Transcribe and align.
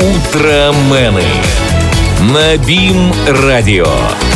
Утромены 0.00 1.22
на 2.32 2.56
БИМ-радио. 2.56 4.29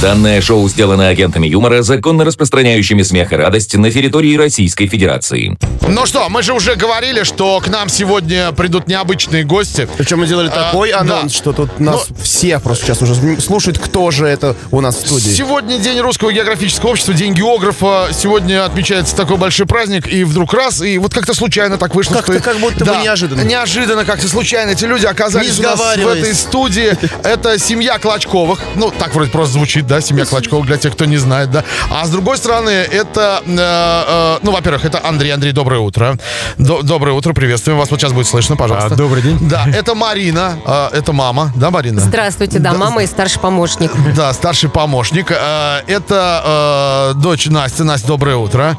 Данное 0.00 0.40
шоу 0.40 0.66
сделано 0.70 1.08
агентами 1.08 1.46
юмора, 1.46 1.82
законно 1.82 2.24
распространяющими 2.24 3.02
смех 3.02 3.32
и 3.32 3.36
радость 3.36 3.74
на 3.76 3.90
территории 3.90 4.34
Российской 4.36 4.86
Федерации. 4.86 5.58
Ну 5.86 6.06
что, 6.06 6.26
мы 6.30 6.42
же 6.42 6.54
уже 6.54 6.74
говорили, 6.74 7.22
что 7.22 7.60
к 7.60 7.68
нам 7.68 7.90
сегодня 7.90 8.50
придут 8.52 8.86
необычные 8.88 9.44
гости. 9.44 9.86
Причем 9.98 10.20
мы 10.20 10.26
делали 10.26 10.48
А, 10.48 10.50
такой 10.70 10.92
да. 10.92 11.00
анонс, 11.00 11.34
что 11.34 11.52
тут 11.52 11.78
нас 11.80 12.06
все 12.22 12.60
просто 12.60 12.86
сейчас 12.86 13.02
уже 13.02 13.14
слушают, 13.40 13.78
кто 13.78 14.10
же 14.10 14.26
это 14.26 14.56
у 14.70 14.80
нас 14.80 14.96
в 14.96 15.06
студии. 15.06 15.30
Сегодня 15.32 15.78
День 15.78 16.00
Русского 16.00 16.32
географического 16.32 16.90
общества, 16.90 17.12
День 17.12 17.34
географа. 17.34 18.08
Сегодня 18.12 18.64
отмечается 18.64 19.14
такой 19.14 19.36
большой 19.36 19.66
праздник, 19.66 20.06
и 20.08 20.24
вдруг 20.24 20.54
раз, 20.54 20.80
и 20.80 20.96
вот 20.96 21.12
как-то 21.12 21.34
случайно 21.34 21.76
так 21.76 21.94
вышло. 21.94 22.14
Как-то 22.14 22.32
что- 22.34 22.42
как 22.42 22.58
будто 22.58 22.86
бы 22.86 22.96
неожиданно. 23.02 23.42
Неожиданно 23.42 24.06
как-то 24.06 24.28
случайно 24.28 24.70
эти 24.70 24.84
люди 24.86 25.04
оказались 25.04 25.58
у 25.58 25.62
нас 25.62 25.78
в 25.78 26.08
этой 26.08 26.34
студии. 26.34 26.96
Это 27.22 27.58
семья 27.58 27.98
Клочковых. 27.98 28.60
Ну, 28.76 28.90
так 28.96 29.14
вроде 29.14 29.30
просто 29.30 29.54
звучит, 29.54 29.86
да, 29.90 30.00
семья 30.00 30.24
Клочковых, 30.24 30.66
для 30.66 30.76
тех, 30.76 30.92
кто 30.92 31.04
не 31.04 31.16
знает, 31.16 31.50
да. 31.50 31.64
А 31.90 32.04
с 32.06 32.10
другой 32.10 32.36
стороны, 32.36 32.70
это, 32.70 33.42
э, 33.44 33.56
э, 33.56 34.38
ну, 34.42 34.52
во-первых, 34.52 34.84
это 34.84 35.00
Андрей. 35.04 35.32
Андрей, 35.32 35.52
доброе 35.52 35.80
утро. 35.80 36.16
До- 36.58 36.82
доброе 36.82 37.12
утро, 37.12 37.32
приветствуем 37.32 37.76
вас. 37.76 37.90
Вот 37.90 38.00
сейчас 38.00 38.12
будет 38.12 38.28
слышно, 38.28 38.56
пожалуйста. 38.56 38.94
А, 38.94 38.96
добрый 38.96 39.20
день. 39.20 39.38
Да, 39.40 39.66
это 39.66 39.96
Марина, 39.96 40.58
э, 40.64 40.98
это 40.98 41.12
мама, 41.12 41.52
да, 41.56 41.70
Марина? 41.70 42.00
Здравствуйте, 42.00 42.60
да, 42.60 42.72
мама 42.72 43.02
и 43.02 43.06
старший 43.06 43.40
помощник. 43.40 43.90
Да, 44.14 44.32
старший 44.32 44.70
помощник. 44.70 45.32
Э, 45.32 45.80
Это 45.88 47.12
э, 47.16 47.20
дочь 47.20 47.46
Настя. 47.46 47.82
Настя, 47.82 48.06
доброе 48.06 48.36
утро. 48.36 48.78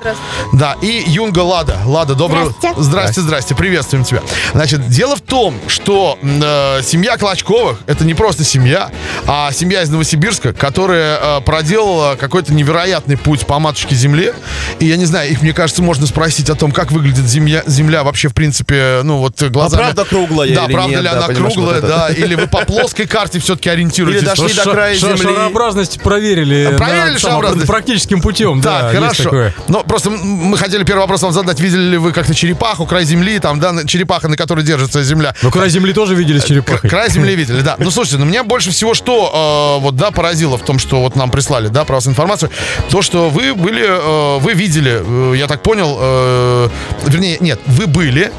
Да, 0.54 0.78
и 0.82 1.04
Юнга 1.08 1.40
Лада. 1.40 1.78
Лада, 1.86 2.16
доброе 2.16 2.46
Здрасте. 2.46 2.82
Здрасте, 2.82 3.22
здрасте, 3.22 3.56
приветствуем 3.56 4.06
тебя. 4.06 4.22
Значит, 4.54 4.88
дело 4.88 5.18
в 5.18 5.22
том, 5.22 5.56
что 5.68 6.18
э, 6.22 6.82
семья 6.84 7.18
Клочковых 7.18 7.80
это 7.88 8.06
не 8.06 8.14
просто 8.14 8.46
семья, 8.46 8.90
а 9.28 9.52
семья 9.52 9.82
из 9.82 9.90
Новосибирска, 9.90 10.54
которая 10.54 11.01
э, 11.02 11.42
проделала 11.42 12.16
какой-то 12.16 12.54
невероятный 12.54 13.18
путь 13.18 13.46
по 13.46 13.60
матушке 13.60 13.96
земле. 13.96 14.34
И 14.80 14.86
я 14.86 14.98
не 14.98 15.06
знаю, 15.06 15.30
их, 15.32 15.42
мне 15.42 15.54
кажется, 15.54 15.82
можно 15.82 16.06
спросить 16.08 16.50
о 16.50 16.56
том, 16.56 16.72
как 16.72 16.92
выглядит 16.92 17.26
земля, 17.28 17.64
земля 17.68 18.04
вообще, 18.04 18.30
в 18.30 18.34
принципе, 18.34 19.02
ну 19.04 19.18
вот 19.18 19.42
глазами. 19.44 19.82
правда 19.82 20.06
круглая 20.06 20.54
Да, 20.56 20.66
или 20.66 20.74
правда 20.74 20.90
нет, 20.92 21.00
ли 21.02 21.06
да, 21.10 21.18
она 21.18 21.28
вот 21.28 21.36
круглая, 21.36 21.78
это. 21.80 21.88
да, 21.88 22.10
или 22.10 22.36
вы 22.36 22.48
по 22.48 22.66
плоской 22.66 23.06
карте 23.08 23.40
все-таки 23.40 23.70
ориентируетесь? 23.70 24.22
Или 24.22 24.28
дошли 24.30 24.54
до 24.54 24.64
края 24.72 24.96
земли. 24.96 25.18
Шарообразность 25.22 26.02
проверили. 26.02 26.76
Проверили 26.78 27.18
шарообразность? 27.18 27.68
Практическим 27.68 28.22
путем, 28.22 28.62
Так, 28.62 28.94
да, 28.94 29.06
есть 29.08 29.22
хорошо. 29.22 29.54
Но 29.68 29.84
просто 29.84 30.10
мы 30.10 30.58
хотели 30.58 30.84
первый 30.84 31.02
вопрос 31.02 31.22
вам 31.22 31.32
задать. 31.32 31.60
Видели 31.60 31.82
ли 31.92 31.98
вы 31.98 32.12
как-то 32.12 32.34
черепаху, 32.34 32.86
край 32.86 33.06
земли, 33.06 33.40
там, 33.40 33.60
да, 33.60 33.84
черепаха, 33.86 34.28
на 34.28 34.36
которой 34.38 34.64
держится 34.64 35.04
земля? 35.04 35.34
Ну, 35.42 35.52
край 35.52 35.70
земли 35.70 35.94
тоже 35.94 36.16
видели 36.16 36.40
с 36.40 36.44
К- 36.44 36.48
черепахой. 36.48 36.90
Край 36.90 37.10
земли 37.10 37.36
видели, 37.36 37.62
да. 37.62 37.76
Ну, 37.78 37.92
слушайте, 37.92 38.18
ну, 38.18 38.26
меня 38.26 38.44
больше 38.44 38.72
всего 38.72 38.94
что, 38.94 39.78
э, 39.80 39.84
вот, 39.84 39.96
да, 39.96 40.12
поразило 40.12 40.58
в 40.58 40.62
том, 40.64 40.80
что 40.80 40.91
вот 41.00 41.16
нам 41.16 41.32
прислали, 41.32 41.68
да, 41.68 41.86
про 41.86 41.96
вас 41.96 42.08
информацию, 42.08 42.52
то, 42.90 43.02
что 43.02 43.30
вы 43.30 43.54
были, 43.54 43.84
э, 43.84 44.40
вы 44.40 44.54
видели, 44.54 45.02
э, 45.04 45.38
я 45.38 45.48
так 45.48 45.62
понял, 45.64 45.98
э, 46.00 46.70
вернее, 47.08 47.38
нет, 47.40 47.60
вы 47.66 47.88
были 47.88 48.32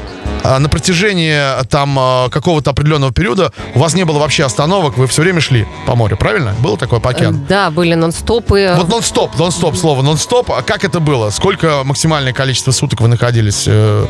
на 0.43 0.69
протяжении 0.69 1.63
там 1.65 1.97
э, 1.99 2.29
какого-то 2.29 2.71
определенного 2.71 3.11
периода 3.11 3.51
у 3.75 3.79
вас 3.79 3.93
не 3.93 4.03
было 4.03 4.19
вообще 4.19 4.43
остановок, 4.43 4.97
вы 4.97 5.07
все 5.07 5.21
время 5.21 5.41
шли 5.41 5.65
по 5.85 5.95
морю, 5.95 6.17
правильно? 6.17 6.53
Было 6.59 6.77
такое 6.77 6.99
по 6.99 7.09
океану? 7.11 7.39
Да, 7.47 7.69
были 7.71 7.93
нон-стопы. 7.93 8.73
Вот 8.77 8.89
нон-стоп, 8.89 9.37
нон-стоп, 9.37 9.75
слово 9.75 10.01
нон-стоп. 10.01 10.51
А 10.51 10.61
как 10.61 10.83
это 10.83 10.99
было? 10.99 11.29
Сколько 11.29 11.81
максимальное 11.83 12.33
количество 12.33 12.71
суток 12.71 13.01
вы 13.01 13.07
находились? 13.07 13.63
э, 13.67 14.05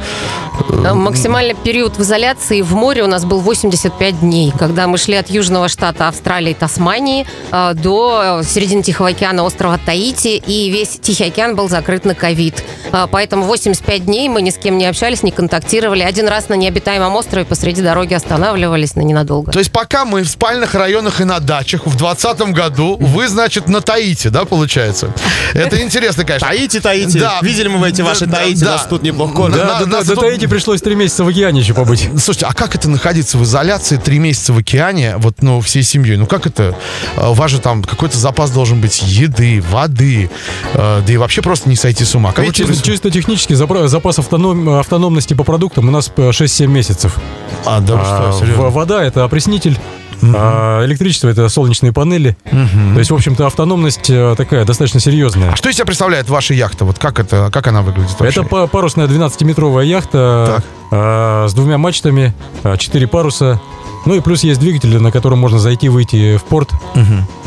Э, 0.70 0.94
Максимальный 0.94 1.56
период 1.56 1.98
в 1.98 2.02
изоляции 2.02 2.62
в 2.62 2.74
море 2.76 3.04
у 3.04 3.08
нас 3.08 3.26
был 3.26 3.40
85 3.40 4.20
дней, 4.20 4.54
когда 4.58 4.88
мы 4.88 4.98
шли 4.98 5.16
от 5.16 5.30
южного 5.30 5.68
штата 5.70 6.08
Австралии 6.08 6.52
и 6.52 6.54
Тасмании 6.54 7.26
э, 7.52 7.74
до 7.74 8.42
середины 8.44 8.84
Тихого 8.84 9.10
океана 9.10 9.44
острова 9.44 9.78
Таити, 9.78 10.42
и 10.46 10.70
весь 10.70 11.00
Тихий 11.02 11.26
океан 11.26 11.56
был 11.56 11.70
закрыт 11.70 12.06
на 12.06 12.16
ковид. 12.16 12.64
Э, 12.92 13.08
Поэтому 13.12 13.44
85 13.46 14.06
дней 14.06 14.30
мы 14.30 14.42
ни 14.42 14.50
с 14.50 14.58
кем 14.58 14.78
не 14.78 14.86
общались, 14.86 15.24
не 15.24 15.32
контактировали. 15.32 16.04
Один 16.04 16.23
раз 16.28 16.50
на 16.50 16.54
необитаемом 16.56 17.16
острове 17.16 17.46
посреди 17.46 17.82
дороги 17.82 18.14
останавливались 18.14 18.96
на 18.96 19.02
ненадолго. 19.02 19.52
То 19.52 19.60
есть 19.60 19.72
пока 19.72 20.06
мы 20.06 20.24
в 20.24 20.30
спальных 20.30 20.74
районах 20.76 21.22
и 21.22 21.24
на 21.24 21.40
дачах 21.40 21.82
в 21.86 21.96
2020 21.98 22.54
году, 22.54 22.98
вы, 23.00 23.28
значит, 23.28 23.68
на 23.68 23.82
Таити, 23.82 24.28
да, 24.30 24.46
получается? 24.46 25.14
Это 25.54 25.82
интересно, 25.82 26.24
конечно. 26.26 26.48
Таити, 26.48 26.80
Таити. 26.80 27.20
Да. 27.20 27.40
Видели 27.42 27.68
мы 27.68 27.90
эти 27.90 28.02
ваши 28.02 28.26
Да, 28.26 28.38
Таити, 28.38 28.64
да. 28.64 28.72
нас 28.74 28.86
тут 28.90 29.04
неплохо 29.04 29.34
кормят. 29.34 29.58
Да, 29.58 29.80
Да, 29.80 29.86
на- 29.86 29.86
да, 29.86 30.04
до 30.04 30.16
Таити 30.16 30.48
пришлось 30.48 30.82
три 30.82 30.96
месяца 30.96 31.24
в 31.24 31.28
океане 31.28 31.60
еще 31.62 31.74
побыть. 31.74 32.10
Слушайте, 32.18 32.46
а 32.48 32.54
как 32.54 32.76
это 32.76 32.90
находиться 32.90 33.38
в 33.38 33.44
изоляции 33.44 33.98
три 33.98 34.20
месяца 34.20 34.54
в 34.54 34.58
океане, 34.58 35.18
вот, 35.18 35.42
ну, 35.42 35.60
всей 35.62 35.84
семьей? 35.84 36.18
Ну, 36.18 36.26
как 36.26 36.46
это? 36.48 36.76
А, 37.16 37.30
У 37.32 37.34
вас 37.34 37.52
же 37.52 37.60
там 37.60 37.84
какой-то 37.84 38.18
запас 38.18 38.52
должен 38.52 38.80
быть 38.82 39.02
еды, 39.04 39.62
воды, 39.72 40.30
э, 40.74 41.02
да 41.06 41.14
и 41.14 41.18
вообще 41.18 41.42
просто 41.42 41.70
не 41.70 41.76
сойти 41.76 42.04
с 42.06 42.16
ума. 42.16 42.32
Как 42.32 42.46
Ну, 42.46 42.52
чисто, 42.52 43.10
технически 43.12 43.54
запас 43.54 44.20
автоном- 44.20 44.80
автономности 44.80 45.34
по 45.34 45.44
продуктам 45.44 45.88
у 45.88 45.92
нас 45.92 46.10
6-7 46.18 46.68
месяцев. 46.68 47.18
А, 47.66 47.80
да 47.80 47.96
вы 47.96 48.02
А, 48.04 48.32
что, 48.32 48.40
серьезно? 48.46 48.70
вода 48.70 49.04
это 49.04 49.24
опреснитель. 49.24 49.78
а 50.22 50.86
электричество 50.86 51.28
это 51.28 51.50
солнечные 51.50 51.92
панели. 51.92 52.38
То 52.50 52.98
есть, 53.00 53.12
в 53.12 53.16
общем-то, 53.16 53.46
автономность 53.46 54.10
э, 54.10 54.36
такая 54.38 54.64
достаточно 54.64 55.02
серьезная. 55.02 55.52
А 55.52 55.56
что 55.58 55.70
из 55.70 55.76
себя 55.76 55.86
представляет 55.86 56.30
ваша 56.30 56.54
яхта? 56.54 56.86
Вот 56.86 56.98
как 56.98 57.20
это, 57.20 57.50
как 57.52 57.68
она 57.68 57.82
выглядит 57.82 58.18
вообще? 58.20 58.40
Это 58.42 58.50
па- 58.50 58.68
парусная 58.68 59.08
12-метровая 59.08 59.84
яхта 59.84 60.54
Так. 60.58 60.66
а, 60.92 61.48
с 61.50 61.54
двумя 61.54 61.78
мачтами, 61.78 62.34
4 62.78 63.08
паруса. 63.08 63.60
Ну 64.06 64.16
и 64.16 64.20
плюс 64.22 64.44
есть 64.44 64.60
двигатель, 64.62 64.98
на 65.02 65.12
котором 65.12 65.40
можно 65.40 65.60
зайти 65.60 65.86
и 65.88 65.90
выйти 65.90 66.38
в 66.38 66.44
порт. 66.44 66.70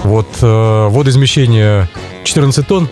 Вот 0.05 0.29
э, 0.43 0.89
водоизмещение 0.89 1.89
14 2.25 2.67
тонн. 2.67 2.89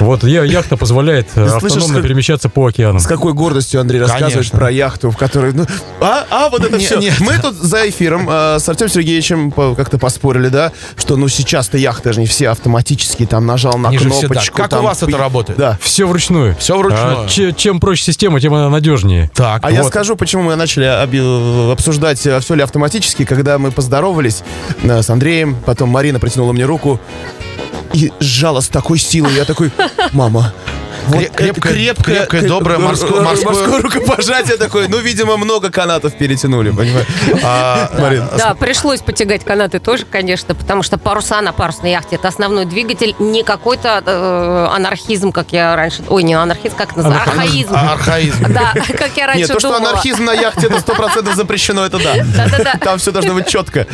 Вот 0.00 0.24
я- 0.24 0.44
яхта 0.44 0.76
позволяет 0.76 1.28
э, 1.34 1.48
слышишь, 1.48 1.76
автономно 1.78 1.94
как- 1.94 2.02
перемещаться 2.04 2.48
по 2.48 2.66
океанам. 2.66 3.00
С 3.00 3.06
какой 3.06 3.32
гордостью 3.32 3.80
Андрей 3.80 4.00
рассказывает 4.00 4.34
Конечно. 4.34 4.58
про 4.58 4.70
яхту, 4.70 5.10
в 5.10 5.16
которой... 5.16 5.52
Ну, 5.52 5.66
а, 6.00 6.26
а, 6.30 6.48
вот 6.50 6.64
это 6.64 6.76
Не- 6.76 6.84
все. 6.84 6.96
нет. 6.98 7.14
Мы 7.20 7.38
тут 7.38 7.54
за 7.56 7.88
эфиром 7.88 8.28
э, 8.30 8.58
с 8.58 8.68
Артем 8.68 8.88
Сергеевичем 8.88 9.50
по- 9.50 9.74
как-то 9.74 9.98
поспорили, 9.98 10.48
да, 10.48 10.72
что 10.96 11.16
ну 11.16 11.28
сейчас-то 11.28 11.78
яхты 11.78 12.12
же 12.12 12.20
не 12.20 12.26
все 12.26 12.48
автоматические, 12.50 13.26
там 13.28 13.46
нажал 13.46 13.78
на 13.78 13.88
Они 13.88 13.98
же 13.98 14.10
все, 14.10 14.26
кнопочку. 14.28 14.56
Как 14.56 14.66
у 14.66 14.70
там 14.70 14.84
вас 14.84 14.98
это 14.98 15.06
пи- 15.06 15.14
работает? 15.16 15.58
Да. 15.58 15.78
Все 15.80 16.06
вручную. 16.06 16.56
Всё 16.58 16.76
вручную. 16.78 17.24
А, 17.24 17.28
че- 17.28 17.52
чем 17.52 17.80
проще 17.80 18.04
система, 18.04 18.40
тем 18.40 18.54
она 18.54 18.68
надежнее. 18.68 19.30
Так, 19.34 19.60
А 19.64 19.70
я 19.70 19.82
вот. 19.82 19.88
скажу, 19.88 20.16
почему 20.16 20.42
мы 20.44 20.56
начали 20.56 20.84
оби- 20.84 21.72
обсуждать, 21.72 22.18
все 22.18 22.54
ли 22.54 22.62
автоматически, 22.62 23.24
когда 23.24 23.58
мы 23.58 23.70
поздоровались 23.70 24.42
э, 24.82 25.02
с 25.02 25.10
Андреем, 25.10 25.56
потом 25.64 25.88
Марина 25.90 26.18
протянула 26.18 26.52
мне 26.52 26.64
руку 26.64 27.00
и 27.96 28.12
сжала 28.20 28.60
с 28.60 28.68
такой 28.68 28.98
силой. 28.98 29.34
Я 29.34 29.44
такой, 29.44 29.72
мама, 30.12 30.52
вот 31.06 31.22
Креп- 31.22 31.34
крепкое- 31.36 31.72
крепкое, 31.72 32.16
крепкое, 32.16 32.42
креп- 32.42 32.48
доброе 32.48 32.78
морское- 32.78 33.20
морское- 33.22 33.44
морское 33.44 33.82
рукопожатие 33.82 34.56
такое. 34.56 34.88
Ну, 34.88 34.98
видимо, 34.98 35.36
много 35.36 35.70
канатов 35.70 36.16
перетянули, 36.16 36.70
понимаешь? 36.70 37.06
А, 37.42 37.90
Марина. 37.98 38.28
Да, 38.36 38.54
пришлось 38.54 39.00
потягать 39.00 39.44
канаты 39.44 39.78
тоже, 39.78 40.04
конечно, 40.04 40.54
потому 40.54 40.82
что 40.82 40.98
паруса 40.98 41.40
на 41.40 41.52
парусной 41.52 41.90
яхте 41.90 42.16
это 42.16 42.28
основной 42.28 42.64
двигатель, 42.64 43.14
не 43.18 43.42
какой-то 43.42 44.02
э, 44.04 44.68
анархизм, 44.74 45.32
как 45.32 45.52
я 45.52 45.76
раньше. 45.76 46.02
Ой, 46.08 46.22
не 46.22 46.34
анархизм, 46.34 46.76
как 46.76 46.96
называется? 46.96 47.30
Архаизм. 47.30 47.74
а, 47.74 47.92
архаизм. 47.92 48.52
Да, 48.52 48.72
как 48.98 49.10
я 49.16 49.26
раньше 49.26 49.40
Нет, 49.42 49.52
то, 49.52 49.60
что 49.60 49.76
анархизм 49.76 50.24
на 50.24 50.32
яхте, 50.32 50.66
это 50.66 50.80
сто 50.80 50.94
процентов 50.94 51.34
запрещено, 51.34 51.84
это 51.86 51.98
да. 51.98 52.14
Да-да-да. 52.36 52.74
Там 52.80 52.98
все 52.98 53.12
должно 53.12 53.34
быть 53.34 53.46
четко. 53.46 53.86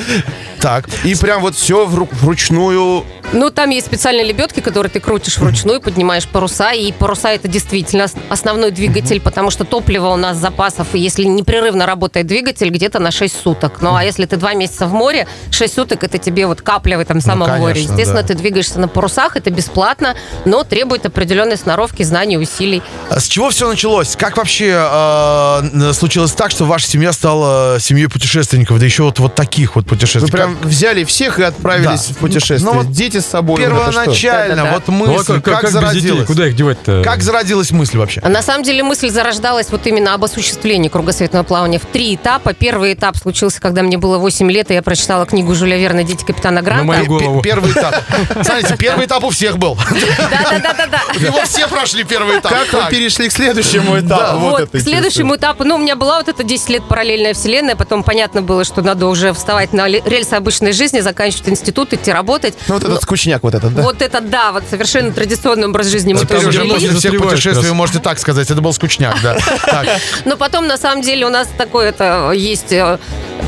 Так, 0.60 0.88
И 1.04 1.14
прям 1.16 1.40
вот 1.42 1.56
все 1.56 1.86
вручную. 1.86 3.04
Ну, 3.32 3.50
там 3.50 3.70
есть 3.70 3.86
специальные 3.86 4.24
лебедки, 4.26 4.60
которые 4.60 4.90
ты 4.90 5.00
крутишь 5.00 5.38
вручную, 5.38 5.80
поднимаешь 5.80 6.26
паруса, 6.28 6.72
и 6.72 6.92
паруса 7.02 7.30
это 7.30 7.48
действительно 7.48 8.04
ос- 8.04 8.14
основной 8.30 8.70
двигатель, 8.70 9.20
потому 9.20 9.50
что 9.50 9.64
топливо 9.64 10.06
у 10.10 10.16
нас 10.16 10.36
запасов, 10.36 10.86
и 10.92 11.00
если 11.00 11.24
непрерывно 11.24 11.84
работает 11.84 12.28
двигатель, 12.28 12.68
где-то 12.70 13.00
на 13.00 13.10
6 13.10 13.42
суток. 13.42 13.82
Ну, 13.82 13.96
а 13.96 14.04
если 14.04 14.24
ты 14.24 14.36
два 14.36 14.54
месяца 14.54 14.86
в 14.86 14.92
море, 14.92 15.26
6 15.50 15.74
суток 15.74 16.04
это 16.04 16.18
тебе 16.18 16.46
вот 16.46 16.62
капля 16.62 16.98
в 16.98 17.00
этом 17.00 17.20
самом 17.20 17.46
конечно, 17.48 17.60
море. 17.66 17.80
Естественно, 17.82 18.22
да. 18.22 18.28
ты 18.28 18.34
двигаешься 18.34 18.78
на 18.78 18.86
парусах, 18.86 19.36
это 19.36 19.50
бесплатно, 19.50 20.14
но 20.44 20.62
требует 20.62 21.04
определенной 21.04 21.56
сноровки, 21.56 22.04
знаний, 22.04 22.38
усилий. 22.38 22.82
А 23.10 23.18
С 23.18 23.26
чего 23.26 23.50
все 23.50 23.68
началось? 23.68 24.14
Как 24.14 24.36
вообще 24.36 24.72
э, 24.78 25.92
случилось 25.94 26.32
так, 26.32 26.52
что 26.52 26.66
ваша 26.66 26.86
семья 26.86 27.12
стала 27.12 27.78
семьей 27.80 28.06
путешественников, 28.08 28.78
да 28.78 28.84
еще 28.84 29.02
вот, 29.02 29.18
вот 29.18 29.34
таких 29.34 29.74
вот 29.74 29.84
Вы 29.86 29.88
путешественников? 29.90 30.30
прям 30.38 30.56
взяли 30.62 31.02
всех 31.02 31.40
и 31.40 31.42
отправились 31.42 32.06
Да. 32.06 32.14
в 32.14 32.18
путешествие. 32.18 32.60
Ну 32.60 32.74
вот 32.74 32.92
Дети 32.92 33.18
с 33.18 33.26
собой. 33.26 33.60
Первоначально, 33.60 34.72
вот 34.72 34.84
Ну, 34.86 35.04
а 35.04 35.08
мысль, 35.18 35.40
как, 35.40 35.62
без 35.64 35.72
детей? 35.72 35.80
зародилась? 35.80 36.26
Куда 36.26 36.46
их 36.46 36.54
девать-то? 36.54 36.91
Это... 37.00 37.02
Как 37.08 37.22
зародилась 37.22 37.70
мысль 37.70 37.98
вообще? 37.98 38.20
А 38.22 38.28
На 38.28 38.42
самом 38.42 38.64
деле 38.64 38.82
мысль 38.82 39.10
зарождалась 39.10 39.70
вот 39.70 39.86
именно 39.86 40.14
об 40.14 40.24
осуществлении 40.24 40.88
кругосветного 40.88 41.42
плавания 41.44 41.78
в 41.78 41.86
три 41.86 42.14
этапа. 42.14 42.52
Первый 42.52 42.94
этап 42.94 43.16
случился, 43.16 43.60
когда 43.60 43.82
мне 43.82 43.98
было 43.98 44.18
8 44.18 44.50
лет, 44.50 44.70
и 44.70 44.74
я 44.74 44.82
прочитала 44.82 45.26
книгу 45.26 45.54
Жюля 45.54 45.76
Верна 45.78 46.02
«Дети 46.02 46.24
капитана 46.24 46.56
На 46.56 46.62
Гранта». 46.62 46.84
мою 46.84 47.02
Пе- 47.02 47.08
голову. 47.08 47.42
Первый 47.42 47.72
этап. 47.72 47.94
Смотрите, 48.42 48.76
первый 48.76 49.06
этап 49.06 49.24
у 49.24 49.30
всех 49.30 49.58
был. 49.58 49.76
Да-да-да-да. 50.30 51.00
Его 51.18 51.42
все 51.44 51.68
прошли 51.68 52.04
первый 52.04 52.38
этап. 52.38 52.52
Как 52.52 52.72
вы 52.72 52.90
перешли 52.90 53.28
к 53.28 53.32
следующему 53.32 53.98
этапу? 53.98 54.38
Вот, 54.38 54.70
к 54.70 54.78
следующему 54.80 55.36
этапу, 55.36 55.64
ну, 55.64 55.76
у 55.76 55.78
меня 55.78 55.96
была 55.96 56.18
вот 56.18 56.28
эта 56.28 56.44
10 56.44 56.68
лет 56.70 56.82
параллельная 56.88 57.34
вселенная, 57.34 57.76
потом 57.76 58.02
понятно 58.02 58.42
было, 58.42 58.64
что 58.64 58.82
надо 58.82 59.06
уже 59.06 59.32
вставать 59.32 59.72
на 59.72 59.88
рельсы 59.88 60.34
обычной 60.34 60.72
жизни, 60.72 61.00
заканчивать 61.00 61.48
институт, 61.48 61.92
идти 61.92 62.12
работать. 62.12 62.54
Ну, 62.68 62.74
вот 62.74 62.84
этот 62.84 63.02
скучняк 63.02 63.42
вот 63.42 63.54
этот, 63.54 63.74
да? 63.74 63.82
Вот 63.82 64.02
это 64.02 64.20
да, 64.20 64.52
вот 64.52 64.64
совершенно 64.68 65.12
традиционный 65.12 65.68
образ 65.68 65.86
жизни 65.86 66.12
мы 66.12 66.24
тоже 66.24 66.48
уже. 66.48 66.64
После 66.88 66.98
всех 67.10 67.22
путешествий 67.22 67.68
вы 67.68 67.74
можете 67.74 67.98
так 68.00 68.18
сказать. 68.18 68.50
Это 68.50 68.60
был 68.60 68.72
скучняк, 68.72 69.16
да. 69.22 69.36
Но 70.24 70.36
потом, 70.36 70.66
на 70.66 70.76
самом 70.76 71.02
деле, 71.02 71.26
у 71.26 71.30
нас 71.30 71.48
такое 71.56 71.88
это 71.90 72.32
есть 72.34 72.72
э, 72.72 72.98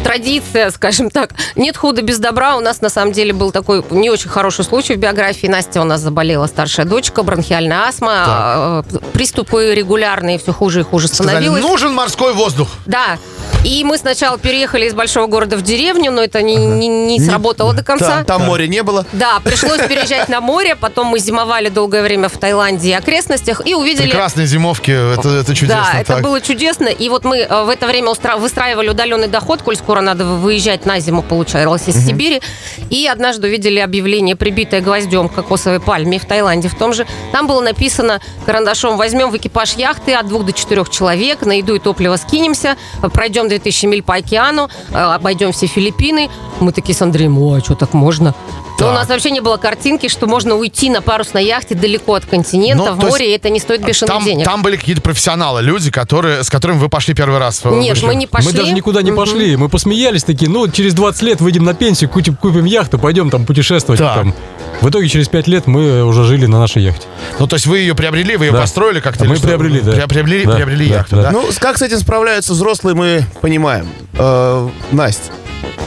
традиция, 0.02 0.70
скажем 0.70 1.10
так. 1.10 1.30
Нет 1.56 1.76
худа 1.76 2.02
без 2.02 2.18
добра. 2.18 2.56
У 2.56 2.60
нас, 2.60 2.80
на 2.80 2.88
самом 2.88 3.12
деле, 3.12 3.32
был 3.32 3.50
такой 3.52 3.84
не 3.90 4.10
очень 4.10 4.28
хороший 4.30 4.64
случай 4.64 4.94
в 4.94 4.98
биографии. 4.98 5.46
Настя 5.46 5.80
у 5.80 5.84
нас 5.84 6.00
заболела, 6.00 6.46
старшая 6.46 6.86
дочка, 6.86 7.22
бронхиальная 7.22 7.88
астма. 7.88 8.84
э, 8.92 8.98
Приступы 9.12 9.74
регулярные, 9.74 10.38
все 10.38 10.52
хуже 10.52 10.80
и 10.80 10.82
хуже 10.82 11.08
Сказали, 11.08 11.28
становилось. 11.36 11.62
нужен 11.62 11.92
морской 11.94 12.32
воздух. 12.32 12.68
Да. 12.86 13.18
И 13.64 13.82
мы 13.82 13.96
сначала 13.98 14.38
переехали 14.38 14.86
из 14.86 14.94
большого 14.94 15.26
города 15.26 15.56
в 15.56 15.62
деревню, 15.62 16.10
но 16.12 16.22
это 16.22 16.42
не, 16.42 16.54
не- 16.56 16.88
не 16.88 17.20
сработало 17.20 17.72
до 17.72 17.82
конца. 17.82 18.16
Там, 18.18 18.24
там 18.24 18.42
моря 18.42 18.66
не 18.66 18.82
было. 18.82 19.06
Да, 19.12 19.40
пришлось 19.42 19.80
переезжать 19.88 20.28
на 20.28 20.40
море, 20.40 20.76
потом 20.76 21.06
мы 21.08 21.18
зимовали 21.18 21.70
долгое 21.70 22.02
время 22.02 22.28
в 22.28 22.36
Таиланде 22.36 22.90
и 22.90 22.92
окрестностях 22.92 23.66
и 23.66 23.74
увидели... 23.74 24.08
Прекрасные 24.10 24.46
зимовки, 24.46 24.90
это, 24.90 25.28
это 25.28 25.54
чудесно. 25.54 25.88
Да, 25.92 26.00
это 26.00 26.14
так. 26.14 26.22
было 26.22 26.40
чудесно. 26.40 26.88
И 26.88 27.08
вот 27.08 27.24
мы 27.24 27.38
э, 27.38 27.64
в 27.64 27.70
это 27.70 27.86
время 27.86 28.10
устра- 28.10 28.38
выстраивали 28.38 28.88
удаленный 28.88 29.28
доход, 29.28 29.62
коль 29.62 29.76
скоро 29.76 30.00
надо 30.02 30.24
выезжать 30.24 30.84
на 30.84 31.00
зиму, 31.00 31.22
получалось, 31.22 31.88
из 31.88 32.06
Сибири. 32.06 32.42
И 32.90 33.06
однажды 33.06 33.48
увидели 33.48 33.78
объявление, 33.78 34.36
прибитое 34.36 34.82
гвоздем 34.82 35.28
к 35.28 35.34
кокосовой 35.34 35.80
пальме 35.80 36.18
в 36.18 36.26
Таиланде 36.26 36.68
в 36.68 36.74
том 36.76 36.92
же. 36.92 37.06
Там 37.32 37.46
было 37.46 37.62
написано 37.62 38.20
карандашом, 38.44 38.98
возьмем 38.98 39.30
в 39.30 39.36
экипаж 39.38 39.74
яхты 39.74 40.12
от 40.14 40.28
двух 40.28 40.44
до 40.44 40.52
четырех 40.52 40.90
человек, 40.90 41.42
на 41.46 41.52
еду 41.52 41.74
и 41.74 41.78
топливо 41.78 42.16
скинемся, 42.16 42.76
пройдем 43.12 43.48
2000 43.58 43.86
миль 43.86 44.02
по 44.02 44.14
океану, 44.14 44.68
э, 44.90 44.96
обойдем 44.96 45.52
все 45.52 45.66
Филиппины. 45.66 46.30
Мы 46.60 46.72
такие 46.72 46.94
с 46.94 47.02
Андреем, 47.02 47.38
о, 47.38 47.54
а 47.54 47.60
что 47.60 47.74
так 47.74 47.94
можно? 47.94 48.34
Но 48.80 48.88
у 48.88 48.92
нас 48.92 49.08
вообще 49.08 49.30
не 49.30 49.40
было 49.40 49.56
картинки, 49.56 50.08
что 50.08 50.26
можно 50.26 50.56
уйти 50.56 50.90
на 50.90 51.00
парусной 51.00 51.44
яхте 51.44 51.74
далеко 51.74 52.14
от 52.14 52.24
континента, 52.26 52.84
Ну, 52.84 52.92
в 52.94 52.98
то 53.00 53.06
есть 53.06 53.10
море, 53.18 53.30
и 53.32 53.36
это 53.36 53.48
не 53.48 53.60
стоит 53.60 53.84
бешеных 53.84 54.12
Там, 54.12 54.24
денег. 54.24 54.44
там 54.44 54.62
были 54.62 54.76
какие-то 54.76 55.00
профессионалы, 55.00 55.62
люди, 55.62 55.90
которые, 55.90 56.42
с 56.42 56.50
которыми 56.50 56.78
вы 56.78 56.88
пошли 56.88 57.14
первый 57.14 57.38
раз. 57.38 57.64
в- 57.64 57.70
Нет, 57.70 57.90
вышли. 57.94 58.06
мы 58.06 58.14
не 58.16 58.26
пошли. 58.26 58.50
Мы 58.52 58.56
даже 58.58 58.72
никуда 58.72 59.02
не 59.02 59.12
пошли. 59.12 59.56
Мы 59.56 59.68
посмеялись 59.68 60.24
такие, 60.24 60.50
ну, 60.50 60.66
через 60.68 60.94
20 60.94 61.22
лет 61.22 61.40
выйдем 61.40 61.64
на 61.64 61.74
пенсию, 61.74 62.10
купим, 62.10 62.34
купим 62.36 62.64
яхту, 62.64 62.98
пойдем 62.98 63.30
там 63.30 63.46
путешествовать. 63.46 64.00
Так. 64.00 64.14
Там. 64.16 64.34
В 64.80 64.90
итоге 64.90 65.08
через 65.08 65.28
5 65.28 65.46
лет 65.46 65.66
мы 65.66 66.04
уже 66.04 66.24
жили 66.24 66.46
на 66.46 66.58
нашей 66.58 66.82
яхте. 66.82 67.06
Ну, 67.38 67.46
то 67.46 67.54
есть 67.54 67.66
вы 67.66 67.78
ее 67.78 67.94
приобрели, 67.94 68.36
вы 68.36 68.46
ее 68.46 68.52
Да. 68.52 68.60
построили 68.60 69.00
как-то? 69.00 69.24
Мы 69.24 69.30
или 69.32 69.38
что? 69.38 69.46
приобрели, 69.46 69.80
да. 69.80 69.92
Приобрели, 69.92 70.06
приобрели, 70.08 70.44
Да, 70.46 70.54
приобрели 70.56 70.88
да, 70.88 70.94
яхту, 70.96 71.16
да. 71.16 71.22
да? 71.22 71.30
Ну, 71.30 71.50
с- 71.52 71.58
как 71.58 71.78
с 71.78 71.82
этим 71.82 71.98
справляются 71.98 72.52
взрослые, 72.52 72.94
мы 72.96 73.24
понимаем. 73.40 73.88
Э, 74.14 74.68
Настя, 74.90 75.30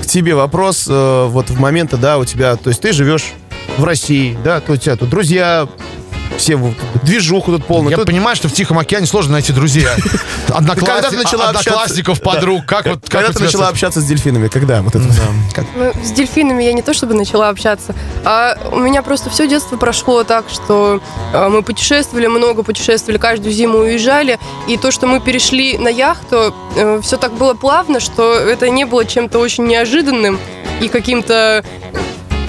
к 0.02 0.06
тебе 0.06 0.36
вопрос. 0.36 0.88
э, 0.90 1.26
вот 1.28 1.50
в 1.50 1.60
моменты, 1.60 1.98
да, 1.98 2.18
у 2.18 2.26
тебя, 2.26 2.56
то 2.56 2.70
есть 2.70 2.82
ты 2.82 2.94
живешь 2.94 3.34
в 3.78 3.84
России, 3.84 4.38
да, 4.44 4.60
то 4.60 4.74
у 4.74 4.78
тебя 4.78 4.96
тут 4.96 5.10
друзья, 5.10 5.68
все 6.38 6.60
движуху 7.04 7.52
тут 7.52 7.66
полную. 7.66 7.92
Я 7.92 7.98
Тут- 7.98 8.06
понимаю, 8.08 8.36
что 8.36 8.48
в 8.48 8.54
Тихом 8.54 8.80
океане 8.80 9.06
сложно 9.06 9.34
найти 9.34 9.54
друзей. 9.54 9.86
Однокласс- 10.48 10.86
Когда 10.86 11.10
ты 11.10 11.18
начала 11.18 11.50
общаться- 11.50 11.70
Одноклассников, 11.70 12.22
подруг. 12.22 12.66
Как 12.66 12.86
вот 12.86 13.02
как 13.02 13.22
Когда 13.22 13.34
ты 13.34 13.44
начала 13.44 13.68
общаться 13.68 14.02
с 14.02 14.06
дельфинами? 14.06 14.48
Когда? 14.48 14.82
Вот 14.82 14.96
это? 14.96 15.06
Ну, 15.76 15.94
с 16.04 16.12
дельфинами 16.12 16.64
я 16.64 16.74
не 16.74 16.82
то 16.82 16.94
чтобы 16.94 17.14
начала 17.14 17.50
общаться, 17.50 17.96
а 18.24 18.58
у 18.72 18.80
меня 18.80 19.02
просто 19.02 19.30
все 19.30 19.48
детство 19.48 19.78
прошло 19.78 20.24
так, 20.24 20.46
что 20.50 21.02
э, 21.34 21.48
мы 21.50 21.62
путешествовали 21.64 22.28
много, 22.28 22.64
путешествовали, 22.64 23.18
каждую 23.18 23.54
зиму 23.54 23.80
уезжали, 23.80 24.40
и 24.68 24.78
то, 24.78 24.92
что 24.92 25.08
мы 25.08 25.20
перешли 25.20 25.78
на 25.78 25.90
яхту, 25.90 26.54
все 27.02 27.18
так 27.18 27.34
было 27.34 27.54
плавно, 27.54 28.00
что 28.00 28.34
это 28.34 28.70
не 28.70 28.86
было 28.86 29.06
чем-то 29.06 29.40
очень 29.40 29.66
неожиданным 29.66 30.40
и 30.82 30.88
каким-то 30.88 31.64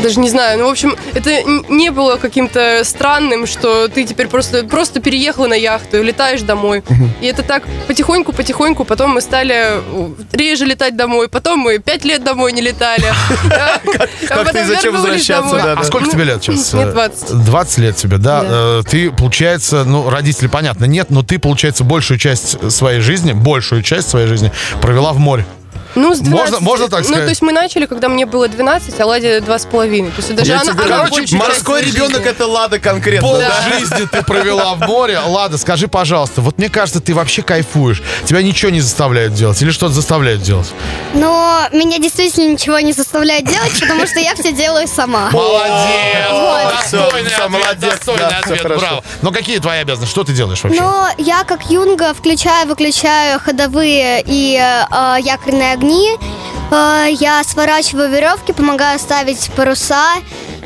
даже 0.02 0.20
не 0.20 0.28
знаю, 0.28 0.58
ну, 0.58 0.66
в 0.66 0.70
общем, 0.70 0.96
это 1.14 1.42
не 1.68 1.90
было 1.90 2.16
каким-то 2.16 2.82
странным, 2.84 3.46
что 3.46 3.88
ты 3.88 4.04
теперь 4.04 4.28
просто, 4.28 4.64
просто 4.64 5.00
переехала 5.00 5.46
на 5.46 5.54
яхту 5.54 5.98
и 5.98 6.02
летаешь 6.02 6.42
домой. 6.42 6.82
И 7.20 7.26
это 7.26 7.42
так 7.42 7.64
потихоньку-потихоньку, 7.86 8.84
потом 8.84 9.10
мы 9.10 9.20
стали 9.20 9.54
э, 9.56 10.10
реже 10.32 10.64
летать 10.64 10.96
домой, 10.96 11.28
потом 11.28 11.60
мы 11.60 11.78
пять 11.78 12.04
лет 12.04 12.22
домой 12.24 12.52
не 12.52 12.60
летали. 12.60 13.04
А 13.50 13.80
как 14.26 14.38
потом 14.38 14.52
ты, 14.52 14.66
зачем 14.66 14.94
возвращаться, 14.94 15.72
А 15.72 15.84
сколько 15.84 16.10
тебе 16.10 16.24
лет 16.24 16.42
сейчас? 16.42 16.72
Мне 16.72 16.86
20. 16.86 17.44
20 17.44 17.78
лет 17.78 17.96
тебе, 17.96 18.18
да? 18.18 18.42
Да. 18.42 18.48
Э, 18.50 18.82
Ты, 18.88 19.10
получается, 19.10 19.84
ну, 19.84 20.08
родители, 20.10 20.46
понятно, 20.48 20.84
нет, 20.84 21.10
но 21.10 21.22
ты, 21.22 21.38
получается, 21.38 21.84
большую 21.84 22.18
часть 22.18 22.70
своей 22.70 23.00
жизни, 23.00 23.32
большую 23.32 23.82
часть 23.82 24.08
своей 24.08 24.26
жизни 24.26 24.52
провела 24.80 25.12
в 25.12 25.18
море. 25.18 25.44
Ну, 26.00 26.14
с 26.14 26.20
12. 26.20 26.50
Можно- 26.52 26.60
можно 26.64 26.88
так 26.88 27.00
Ну, 27.00 27.04
сказать? 27.06 27.24
то 27.24 27.28
есть 27.30 27.42
мы 27.42 27.52
начали, 27.52 27.86
когда 27.86 28.08
мне 28.08 28.24
было 28.26 28.48
12, 28.48 28.98
а 29.00 29.06
Ладе 29.06 29.40
2,5. 29.40 30.10
То 30.10 30.16
есть 30.18 30.34
даже 30.34 30.50
Я 30.52 30.60
она, 30.60 30.72
тебе 30.72 30.84
она 30.94 31.10
часть 31.10 31.32
морской 31.32 31.82
ребенок 31.82 32.16
жизни. 32.18 32.30
это 32.30 32.46
Лада 32.46 32.78
конкретно. 32.78 33.28
Пол 33.28 33.38
да? 33.38 33.52
жизни 33.78 34.06
ты 34.10 34.22
провела 34.22 34.74
в 34.74 34.80
море. 34.86 35.18
Лада, 35.26 35.58
скажи, 35.58 35.88
пожалуйста, 35.88 36.40
вот 36.40 36.58
мне 36.58 36.68
кажется, 36.68 37.00
ты 37.00 37.14
вообще 37.14 37.42
кайфуешь. 37.42 38.02
Тебя 38.24 38.42
ничего 38.42 38.70
не 38.70 38.80
заставляют 38.80 39.34
делать 39.34 39.60
или 39.62 39.70
что-то 39.70 39.92
заставляют 39.94 40.42
делать? 40.42 40.68
Но 41.14 41.66
меня 41.72 41.98
действительно 41.98 42.52
ничего 42.52 42.78
не 42.80 42.92
заставляет 42.92 43.44
делать, 43.46 43.72
потому 43.80 44.06
что 44.06 44.20
я 44.20 44.34
все 44.34 44.52
делаю 44.52 44.86
сама. 44.88 45.30
Молодец! 45.32 46.28
Вот. 46.30 46.74
Достойный 46.80 47.30
Всё, 47.30 47.44
ответ, 47.44 47.50
молодец, 47.50 47.90
достойный 47.94 48.20
да, 48.30 48.38
ответ, 48.38 48.62
браво. 48.62 49.04
Но 49.22 49.30
какие 49.32 49.58
твои 49.58 49.78
обязанности? 49.80 50.10
Что 50.12 50.24
ты 50.24 50.32
делаешь 50.32 50.62
вообще? 50.62 50.80
Но 50.80 51.08
я 51.18 51.44
как 51.44 51.70
юнга 51.70 52.14
включаю, 52.14 52.66
выключаю 52.68 53.40
ходовые 53.40 54.22
и 54.26 54.56
э, 54.56 55.16
якорные 55.20 55.72
огни. 55.72 55.87
Э, 56.70 57.06
я 57.10 57.42
сворачиваю 57.44 58.10
веревки, 58.10 58.52
помогаю 58.52 58.98
ставить 58.98 59.50
паруса 59.56 60.16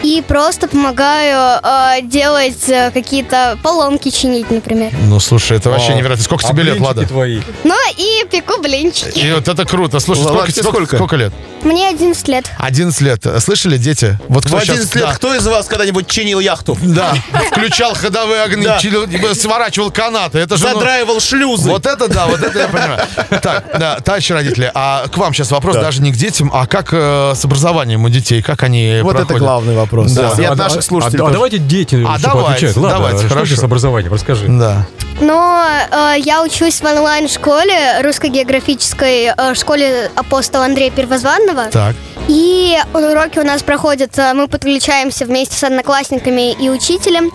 и 0.02 0.22
просто 0.26 0.68
помогаю 0.68 1.60
э, 1.62 2.02
делать 2.02 2.68
э, 2.68 2.90
какие-то 2.92 3.58
поломки 3.62 4.10
чинить, 4.10 4.50
например. 4.50 4.92
Ну, 5.06 5.20
слушай, 5.20 5.56
это 5.56 5.70
вообще 5.70 5.94
невероятно. 5.94 6.24
Сколько 6.24 6.46
а 6.46 6.50
тебе 6.50 6.62
лет, 6.64 6.80
Лада? 6.80 7.06
твои. 7.06 7.40
Ну 7.64 7.74
и 7.96 8.24
пеку 8.30 8.60
блинчики. 8.60 9.18
И 9.18 9.32
вот 9.32 9.48
это 9.48 9.64
круто. 9.64 10.00
Слушай, 10.00 10.22
Влад, 10.22 10.32
сколько, 10.34 10.52
тебе 10.52 10.62
сколько, 10.62 10.76
сколько? 10.86 10.96
сколько 10.96 11.16
лет? 11.16 11.32
Мне 11.62 11.88
11 11.88 12.28
лет. 12.28 12.50
11 12.58 13.00
лет. 13.02 13.24
Слышали, 13.38 13.76
дети? 13.76 14.18
Вот 14.28 14.44
В 14.44 14.48
кто 14.48 14.56
11 14.58 14.84
щас- 14.84 14.94
лет 14.96 15.04
да. 15.06 15.14
кто 15.14 15.34
из 15.34 15.46
вас 15.46 15.66
когда-нибудь 15.66 16.08
чинил 16.08 16.40
яхту? 16.40 16.76
Да, 16.82 17.14
включал 17.52 17.94
ходовые 17.94 18.42
огни, 18.42 18.64
Да. 18.64 18.78
чили- 18.78 19.34
сворачивал 19.34 19.90
канаты. 19.90 20.38
Это 20.38 20.56
же, 20.56 20.66
ну, 20.68 20.74
Задраивал 20.74 21.20
шлюзы. 21.20 21.68
Вот 21.70 21.86
это 21.86 22.08
да, 22.08 22.26
вот 22.26 22.42
это 22.42 22.58
я 22.58 22.68
понимаю. 22.68 23.00
Так, 23.42 23.64
да, 23.78 24.00
товарищи 24.00 24.32
родители, 24.32 24.70
а 24.74 25.06
к 25.08 25.16
вам 25.16 25.32
сейчас 25.34 25.50
вопрос 25.50 25.76
даже 25.76 26.02
не 26.02 26.12
к 26.12 26.16
детям, 26.16 26.50
а 26.52 26.66
как 26.66 26.88
э, 26.92 27.34
с 27.36 27.44
образованием 27.44 28.04
у 28.04 28.08
детей, 28.08 28.42
как 28.42 28.62
они 28.64 29.00
Вот 29.02 29.14
это 29.14 29.20
проходят? 29.26 29.42
главный 29.42 29.74
вопрос. 29.92 30.12
Да. 30.12 30.32
И 30.38 30.44
А- 30.44 30.52
от 30.52 30.58
наших 30.58 30.78
а- 30.78 30.82
слушателей. 30.82 31.24
А, 31.24 31.28
а 31.28 31.30
давайте 31.32 31.58
дети 31.58 32.04
А, 32.06 32.18
давайте, 32.18 32.50
отвечают. 32.50 32.76
Ладно, 32.76 32.98
давайте, 32.98 33.18
что 33.26 33.28
хорошо. 33.34 33.56
с 33.56 33.62
образованием? 33.62 34.12
Расскажи. 34.12 34.46
Да. 34.48 34.86
Но 35.20 35.64
э, 35.90 36.14
я 36.18 36.42
учусь 36.42 36.80
в 36.80 36.84
онлайн-школе, 36.84 38.02
русско-географической 38.02 39.32
э, 39.36 39.54
школе 39.54 40.10
апостола 40.16 40.64
Андрея 40.64 40.90
Первозванного. 40.90 41.66
Так. 41.66 41.94
И 42.28 42.76
уроки 42.94 43.38
у 43.38 43.44
нас 43.44 43.62
проходят, 43.62 44.18
э, 44.18 44.32
мы 44.34 44.48
подключаемся 44.48 45.24
вместе 45.26 45.56
с 45.56 45.62
одноклассниками 45.64 46.52
и 46.52 46.68
учителем. 46.70 47.30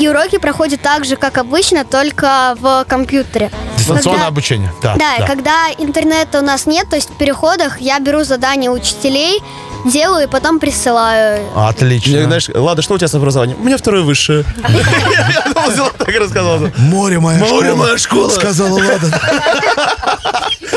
И 0.00 0.08
уроки 0.08 0.38
проходят 0.38 0.80
так 0.80 1.04
же, 1.04 1.16
как 1.16 1.38
обычно, 1.38 1.84
только 1.84 2.56
в 2.60 2.84
компьютере. 2.88 3.50
Дистанционное 3.76 4.20
Когда- 4.20 4.28
обучение. 4.28 4.72
Да, 4.82 4.94
Да, 4.96 5.14
да. 5.18 5.26
когда 5.26 5.52
интернета 5.78 6.38
у 6.38 6.42
нас 6.42 6.66
нет, 6.66 6.88
то 6.88 6.96
есть 6.96 7.10
в 7.10 7.18
переходах 7.18 7.80
я 7.80 7.98
беру 7.98 8.22
задания 8.22 8.70
учителей, 8.70 9.40
делаю 9.84 10.24
и 10.24 10.30
потом 10.30 10.58
присылаю. 10.60 11.42
Отлично. 11.54 12.12
Мне, 12.16 12.24
знаешь, 12.24 12.48
Лада, 12.54 12.82
что 12.82 12.94
у 12.94 12.98
тебя 12.98 13.08
с 13.08 13.14
образованием? 13.14 13.58
У 13.60 13.64
меня 13.64 13.76
второе 13.78 14.02
высшее. 14.02 14.44
Я 14.68 15.52
думал, 15.52 15.90
так 15.96 16.08
и 16.08 16.18
рассказал. 16.18 16.60
Море 16.78 17.18
моя 17.18 17.38
Море 17.38 17.74
моя 17.74 17.98
школа. 17.98 18.28
Сказала 18.28 18.74
Лада. 18.78 19.20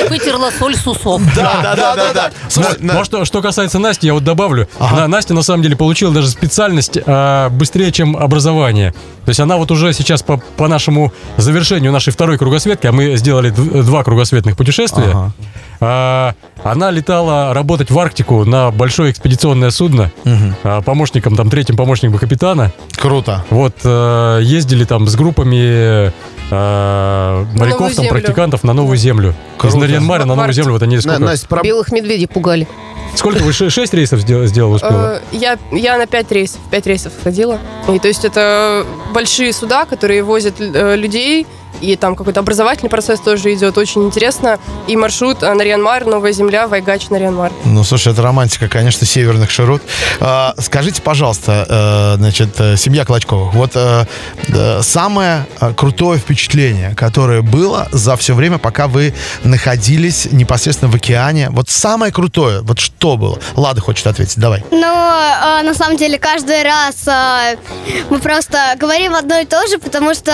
вытерла 0.09 0.51
соль 0.57 0.75
с 0.75 0.85
усов. 0.87 1.21
Да, 1.35 1.59
да, 1.75 1.95
да, 1.95 2.13
да. 2.13 2.31
Слушай, 2.49 2.77
Ну, 2.79 2.99
а 2.99 3.25
что, 3.25 3.41
касается 3.41 3.79
Насти, 3.79 4.07
я 4.07 4.13
вот 4.13 4.23
добавлю. 4.23 4.67
На- 4.79 5.07
Настя 5.07 5.33
на 5.33 5.41
самом 5.43 5.63
деле 5.63 5.75
получила 5.75 6.13
даже 6.13 6.27
специальность 6.29 6.97
а, 7.05 7.49
быстрее, 7.49 7.91
чем 7.91 8.17
образование. 8.17 8.91
То 9.25 9.29
есть 9.29 9.39
она 9.39 9.57
вот 9.57 9.71
уже 9.71 9.93
сейчас 9.93 10.23
по, 10.23 10.37
по 10.57 10.67
нашему 10.67 11.13
завершению 11.37 11.91
нашей 11.91 12.11
второй 12.11 12.37
кругосветки, 12.37 12.87
а 12.87 12.91
мы 12.91 13.15
сделали 13.17 13.51
дв- 13.51 13.83
два 13.83 14.03
кругосветных 14.03 14.57
путешествия, 14.57 15.31
а, 15.79 16.33
она 16.63 16.91
летала 16.91 17.53
работать 17.53 17.89
в 17.91 17.97
Арктику 17.99 18.43
на 18.45 18.71
большое 18.91 19.11
экспедиционное 19.13 19.69
судно, 19.71 20.11
а, 20.65 20.81
помощником, 20.81 21.37
там, 21.37 21.49
третьим 21.49 21.77
помощником 21.77 22.17
капитана. 22.17 22.73
Круто. 22.97 23.45
Вот, 23.49 23.73
э, 23.85 24.39
ездили 24.43 24.83
там 24.83 25.07
с 25.07 25.15
группами 25.15 26.11
э, 26.51 27.45
моряков, 27.55 27.95
там, 27.95 28.07
практикантов 28.07 28.65
на 28.65 28.73
новую 28.73 28.97
землю. 28.97 29.33
Круто. 29.57 29.77
Из 29.77 29.81
Нарьян-Маре 29.81 30.25
на 30.25 30.35
новую 30.35 30.51
землю. 30.51 30.73
Вот 30.73 30.83
они 30.83 30.99
сколько, 30.99 31.19
Настя, 31.19 31.47
про- 31.47 31.63
Белых 31.63 31.93
медведей 31.93 32.27
пугали. 32.27 32.67
сколько 33.15 33.41
вы, 33.43 33.53
ше- 33.53 33.69
шесть 33.69 33.93
рейсов 33.93 34.19
сдел- 34.19 34.45
сделала, 34.45 34.75
успела? 34.75 35.21
Э, 35.31 35.35
Я, 35.37 35.57
я 35.71 35.97
на 35.97 36.05
пять 36.05 36.29
рейсов, 36.29 36.59
пять 36.69 36.85
рейсов 36.85 37.13
ходила. 37.23 37.59
И 37.89 37.97
то 37.97 38.09
есть 38.09 38.25
это 38.25 38.85
большие 39.13 39.53
суда, 39.53 39.85
которые 39.85 40.21
возят 40.23 40.55
людей, 40.59 41.47
и 41.79 41.95
там 41.95 42.15
какой-то 42.15 42.41
образовательный 42.41 42.89
процесс 42.89 43.19
тоже 43.19 43.53
идет, 43.53 43.77
очень 43.77 44.03
интересно. 44.03 44.59
И 44.87 44.95
маршрут 44.95 45.43
э, 45.43 45.53
Нарьян-Мар, 45.53 46.05
Новая 46.05 46.31
Земля, 46.31 46.67
Вайгач, 46.67 47.09
Нарьян-Мар. 47.09 47.51
Ну, 47.65 47.83
слушай, 47.83 48.11
это 48.11 48.21
романтика, 48.21 48.67
конечно, 48.67 49.05
северных 49.05 49.49
широт. 49.49 49.81
А, 50.19 50.53
скажите, 50.57 51.01
пожалуйста, 51.01 51.65
э, 51.67 52.17
значит, 52.17 52.59
э, 52.59 52.77
семья 52.77 53.05
Клочковых, 53.05 53.53
вот 53.53 53.71
самое 54.81 55.45
крутое 55.77 56.19
впечатление, 56.19 56.93
которое 56.95 57.41
было 57.41 57.87
за 57.91 58.15
все 58.15 58.33
время, 58.33 58.57
пока 58.57 58.87
вы 58.87 59.13
находились 59.43 60.27
непосредственно 60.31 60.91
в 60.91 60.95
океане, 60.95 61.49
вот 61.51 61.69
самое 61.69 62.11
крутое, 62.11 62.61
вот 62.61 62.79
что 62.79 63.17
было? 63.17 63.39
Лада 63.55 63.81
хочет 63.81 64.07
ответить, 64.07 64.37
давай. 64.37 64.63
Но 64.71 65.59
э, 65.59 65.63
на 65.63 65.73
самом 65.73 65.97
деле 65.97 66.19
каждый 66.19 66.63
раз 66.63 67.07
э, 67.07 67.57
мы 68.09 68.19
просто 68.19 68.75
говорим 68.77 69.15
одно 69.15 69.39
и 69.39 69.45
то 69.45 69.65
же, 69.67 69.77
потому 69.77 70.13
что 70.13 70.31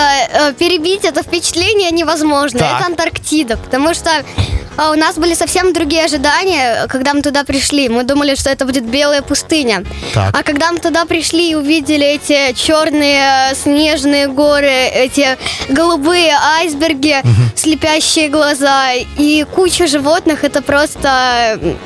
перебить 0.58 1.04
это 1.04 1.22
впечатление 1.28 1.90
невозможно. 1.90 2.58
Так. 2.58 2.80
Это 2.80 2.86
Антарктида, 2.86 3.56
потому 3.58 3.94
что 3.94 4.10
э, 4.10 4.92
у 4.92 4.94
нас 4.94 5.16
были 5.16 5.34
совсем 5.34 5.72
другие 5.72 6.04
ожидания, 6.04 6.86
когда 6.88 7.14
мы 7.14 7.22
туда 7.22 7.44
пришли. 7.44 7.88
Мы 7.88 8.02
думали, 8.02 8.34
что 8.34 8.50
это 8.50 8.64
будет 8.64 8.84
белая 8.84 9.22
пустыня. 9.22 9.84
Так. 10.14 10.36
А 10.36 10.42
когда 10.42 10.72
мы 10.72 10.78
туда 10.78 11.04
пришли 11.04 11.50
и 11.50 11.54
увидели 11.54 12.06
эти 12.06 12.54
черные 12.54 13.52
э, 13.52 13.54
снежные 13.54 14.28
горы, 14.28 14.70
эти 14.70 15.36
голубые 15.68 16.32
айсберги, 16.32 17.22
слепящие 17.54 18.28
глаза 18.28 18.92
и 18.94 19.44
куча 19.54 19.86
животных, 19.86 20.44
это 20.44 20.62
просто... 20.62 21.76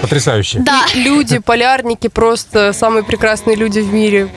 Потрясающе. 0.00 0.58
Да. 0.60 0.84
И 0.94 1.00
люди, 1.00 1.38
полярники, 1.38 2.08
просто 2.08 2.72
самые 2.72 3.02
прекрасные 3.02 3.56
люди 3.56 3.80
в 3.80 3.92
мире. 3.92 4.28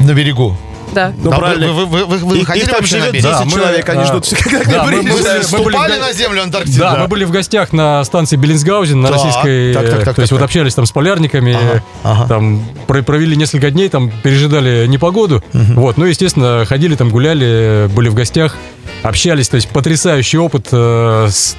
На 0.00 0.12
берегу. 0.14 0.56
Да. 0.92 1.12
Ну, 1.22 1.30
А 1.30 1.34
вы- 1.34 1.40
правильно. 1.40 1.72
Вы, 1.72 1.86
вы, 1.86 2.04
вы, 2.04 2.16
вы 2.18 2.38
выходили 2.40 2.64
их 2.64 2.70
там 2.70 2.84
живет 2.86 3.12
берег? 3.12 3.22
10 3.24 3.30
Да, 3.38 3.44
мы, 3.44 3.50
человек, 3.50 3.88
они 3.88 4.02
а, 4.02 4.06
ждут, 4.06 4.28
когда 4.44 4.64
да, 4.72 4.84
мы 4.84 4.90
мы- 4.92 5.02
мы- 5.02 5.10
Вы 5.12 5.42
ступали 5.42 5.98
на 5.98 6.12
землю 6.12 6.42
Антарктиды? 6.42 6.78
Да, 6.78 6.96
мы 6.96 7.08
были 7.08 7.24
в 7.24 7.30
гостях 7.30 7.72
на 7.72 8.04
станции 8.04 8.36
Беллинсгаузен 8.36 9.00
на 9.00 9.10
российской. 9.10 9.74
так, 9.74 9.90
так, 9.90 10.04
так, 10.04 10.14
то 10.16 10.20
есть 10.22 10.30
так, 10.30 10.38
вот 10.40 10.44
общались 10.44 10.74
там 10.74 10.86
с 10.86 10.92
полярниками, 10.92 11.54
Ага, 11.54 11.82
ага. 12.02 12.28
там 12.28 12.64
про- 12.86 13.02
провели 13.02 13.36
несколько 13.36 13.70
дней, 13.70 13.88
там 13.88 14.10
пережидали 14.22 14.86
непогоду. 14.86 15.42
Вот, 15.52 15.96
ну, 15.96 16.04
естественно, 16.04 16.64
ходили 16.66 16.94
там, 16.94 17.10
гуляли, 17.10 17.88
были 17.94 18.08
в 18.08 18.14
гостях, 18.14 18.56
общались. 19.02 19.48
То 19.48 19.56
есть 19.56 19.68
потрясающий 19.68 20.38
опыт 20.38 20.68
э, 20.72 21.28
с- 21.30 21.56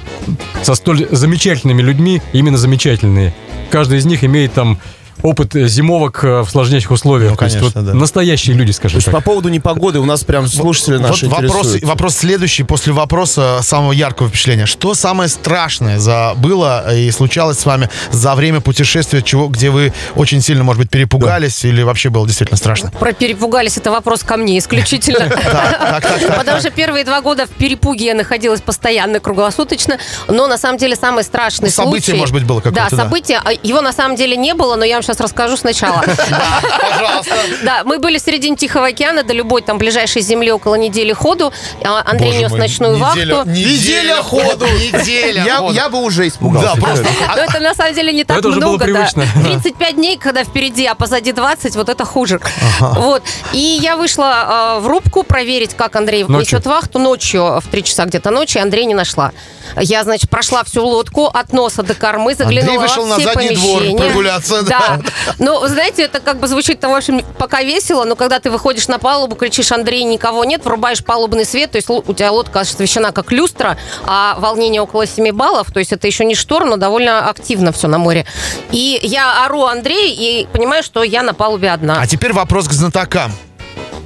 со 0.62 0.74
столь 0.74 1.06
замечательными 1.10 1.82
людьми, 1.82 2.22
именно 2.32 2.56
замечательные. 2.58 3.34
Каждый 3.70 3.98
из 3.98 4.04
них 4.06 4.22
имеет 4.24 4.52
там 4.52 4.78
опыт 5.24 5.56
э, 5.56 5.66
зимовок 5.68 6.22
э, 6.22 6.42
в 6.42 6.50
сложнейших 6.50 6.90
условиях. 6.90 7.30
Ну, 7.30 7.36
То 7.38 7.44
есть 7.46 7.56
конечно, 7.56 7.80
вот 7.80 7.92
да. 7.92 7.94
настоящие 7.94 8.54
люди, 8.54 8.72
То 8.72 8.76
скажем 8.76 8.98
есть 8.98 9.06
так. 9.06 9.14
по 9.14 9.22
поводу 9.22 9.48
непогоды 9.48 9.98
у 9.98 10.04
нас 10.04 10.22
прям 10.22 10.46
слушатели 10.46 10.98
наши 10.98 11.26
вот 11.26 11.42
вопрос, 11.42 11.80
вопрос 11.82 12.16
следующий, 12.16 12.62
после 12.62 12.92
вопроса 12.92 13.60
самого 13.62 13.92
яркого 13.92 14.28
впечатления. 14.28 14.66
Что 14.66 14.92
самое 14.92 15.30
страшное 15.30 15.98
за, 15.98 16.34
было 16.36 16.94
и 16.94 17.10
случалось 17.10 17.58
с 17.58 17.64
вами 17.64 17.88
за 18.12 18.34
время 18.34 18.60
путешествия, 18.60 19.22
чего, 19.22 19.48
где 19.48 19.70
вы 19.70 19.94
очень 20.14 20.42
сильно, 20.42 20.62
может 20.62 20.82
быть, 20.82 20.90
перепугались 20.90 21.64
или 21.64 21.82
вообще 21.82 22.10
было 22.10 22.26
действительно 22.26 22.58
страшно? 22.58 22.90
Про 22.90 23.14
перепугались, 23.14 23.78
это 23.78 23.90
вопрос 23.90 24.22
ко 24.24 24.36
мне 24.36 24.58
исключительно. 24.58 25.30
Потому 26.36 26.60
что 26.60 26.70
первые 26.70 27.04
два 27.06 27.22
года 27.22 27.46
в 27.46 27.50
перепуге 27.50 28.06
я 28.06 28.14
находилась 28.14 28.60
постоянно, 28.60 29.20
круглосуточно. 29.20 29.96
Но 30.28 30.46
на 30.48 30.58
самом 30.58 30.76
деле 30.76 30.96
самый 30.96 31.24
страшный 31.24 31.68
Ну, 31.68 31.72
событие, 31.72 32.02
случай... 32.02 32.18
может 32.18 32.34
быть, 32.34 32.44
было 32.44 32.58
какое-то, 32.60 32.90
Да, 32.90 32.96
да. 32.96 33.04
событие. 33.04 33.40
а 33.42 33.52
Его 33.62 33.80
на 33.80 33.94
самом 33.94 34.16
деле 34.16 34.36
не 34.36 34.52
было, 34.52 34.76
но 34.76 34.84
я 34.84 34.96
вам 34.96 35.02
сейчас 35.02 35.13
расскажу 35.20 35.56
сначала. 35.56 36.00
Пожалуйста. 36.02 37.34
Да, 37.62 37.82
мы 37.84 37.98
были 37.98 38.18
в 38.18 38.22
середине 38.22 38.56
Тихого 38.56 38.86
океана, 38.86 39.22
до 39.22 39.32
любой 39.32 39.62
там 39.62 39.78
ближайшей 39.78 40.22
земли 40.22 40.52
около 40.52 40.74
недели 40.76 41.12
ходу. 41.12 41.52
А 41.84 42.02
Андрей 42.04 42.38
нес 42.38 42.52
ночную 42.52 42.96
вахту. 42.98 43.44
Неделя 43.46 44.16
ходу. 44.22 44.66
Неделя 44.66 45.44
Я, 45.72 45.88
бы 45.88 46.02
уже 46.02 46.28
испугался. 46.28 46.74
Да, 46.74 46.80
просто. 46.80 47.06
Но 47.36 47.42
это 47.42 47.60
на 47.60 47.74
самом 47.74 47.94
деле 47.94 48.12
не 48.12 48.24
так 48.24 48.42
много. 48.44 48.78
да. 48.78 48.84
привычно. 48.84 49.26
35 49.44 49.94
дней, 49.96 50.16
когда 50.16 50.44
впереди, 50.44 50.86
а 50.86 50.94
позади 50.94 51.32
20, 51.32 51.76
вот 51.76 51.88
это 51.88 52.04
хуже. 52.04 52.40
Вот. 52.80 53.22
И 53.52 53.78
я 53.80 53.96
вышла 53.96 54.76
э, 54.76 54.80
в 54.80 54.86
рубку 54.86 55.22
проверить, 55.22 55.74
как 55.74 55.96
Андрей 55.96 56.24
несет 56.24 56.66
вахту. 56.66 56.98
Ночью, 56.98 57.60
в 57.60 57.68
3 57.70 57.84
часа 57.84 58.04
где-то 58.04 58.30
ночи, 58.30 58.58
Андрей 58.58 58.84
не 58.86 58.94
нашла. 58.94 59.32
Я, 59.76 60.04
значит, 60.04 60.30
прошла 60.30 60.62
всю 60.64 60.84
лодку 60.84 61.26
от 61.26 61.52
носа 61.52 61.82
до 61.82 61.94
кормы, 61.94 62.34
заглянула 62.34 62.74
Андрей 62.74 62.78
вышел 62.78 63.02
во 63.02 63.08
на 63.08 63.14
все 63.16 63.32
задний 63.32 63.56
двор 63.56 63.78
помещения. 63.78 63.98
прогуляться, 63.98 64.62
да. 64.62 64.93
Ну, 65.38 65.66
знаете, 65.66 66.02
это 66.02 66.20
как 66.20 66.38
бы 66.38 66.46
звучит, 66.46 66.80
там, 66.80 67.00
в 67.00 67.22
пока 67.38 67.62
весело, 67.62 68.04
но 68.04 68.16
когда 68.16 68.40
ты 68.40 68.50
выходишь 68.50 68.88
на 68.88 68.98
палубу, 68.98 69.36
кричишь, 69.36 69.72
Андрей, 69.72 70.04
никого 70.04 70.44
нет, 70.44 70.64
врубаешь 70.64 71.04
палубный 71.04 71.44
свет, 71.44 71.72
то 71.72 71.76
есть 71.76 71.88
у 71.88 72.14
тебя 72.14 72.32
лодка 72.32 72.60
освещена 72.60 73.12
как 73.12 73.32
люстра, 73.32 73.76
а 74.06 74.36
волнение 74.38 74.80
около 74.80 75.06
7 75.06 75.32
баллов, 75.32 75.70
то 75.72 75.78
есть 75.80 75.92
это 75.92 76.06
еще 76.06 76.24
не 76.24 76.34
шторм, 76.34 76.70
но 76.70 76.76
довольно 76.76 77.28
активно 77.28 77.72
все 77.72 77.88
на 77.88 77.98
море. 77.98 78.26
И 78.70 79.00
я 79.02 79.44
ору 79.44 79.64
Андрей 79.64 80.14
и 80.14 80.46
понимаю, 80.52 80.82
что 80.82 81.02
я 81.02 81.22
на 81.22 81.34
палубе 81.34 81.70
одна. 81.70 82.00
А 82.00 82.06
теперь 82.06 82.32
вопрос 82.32 82.68
к 82.68 82.72
знатокам. 82.72 83.32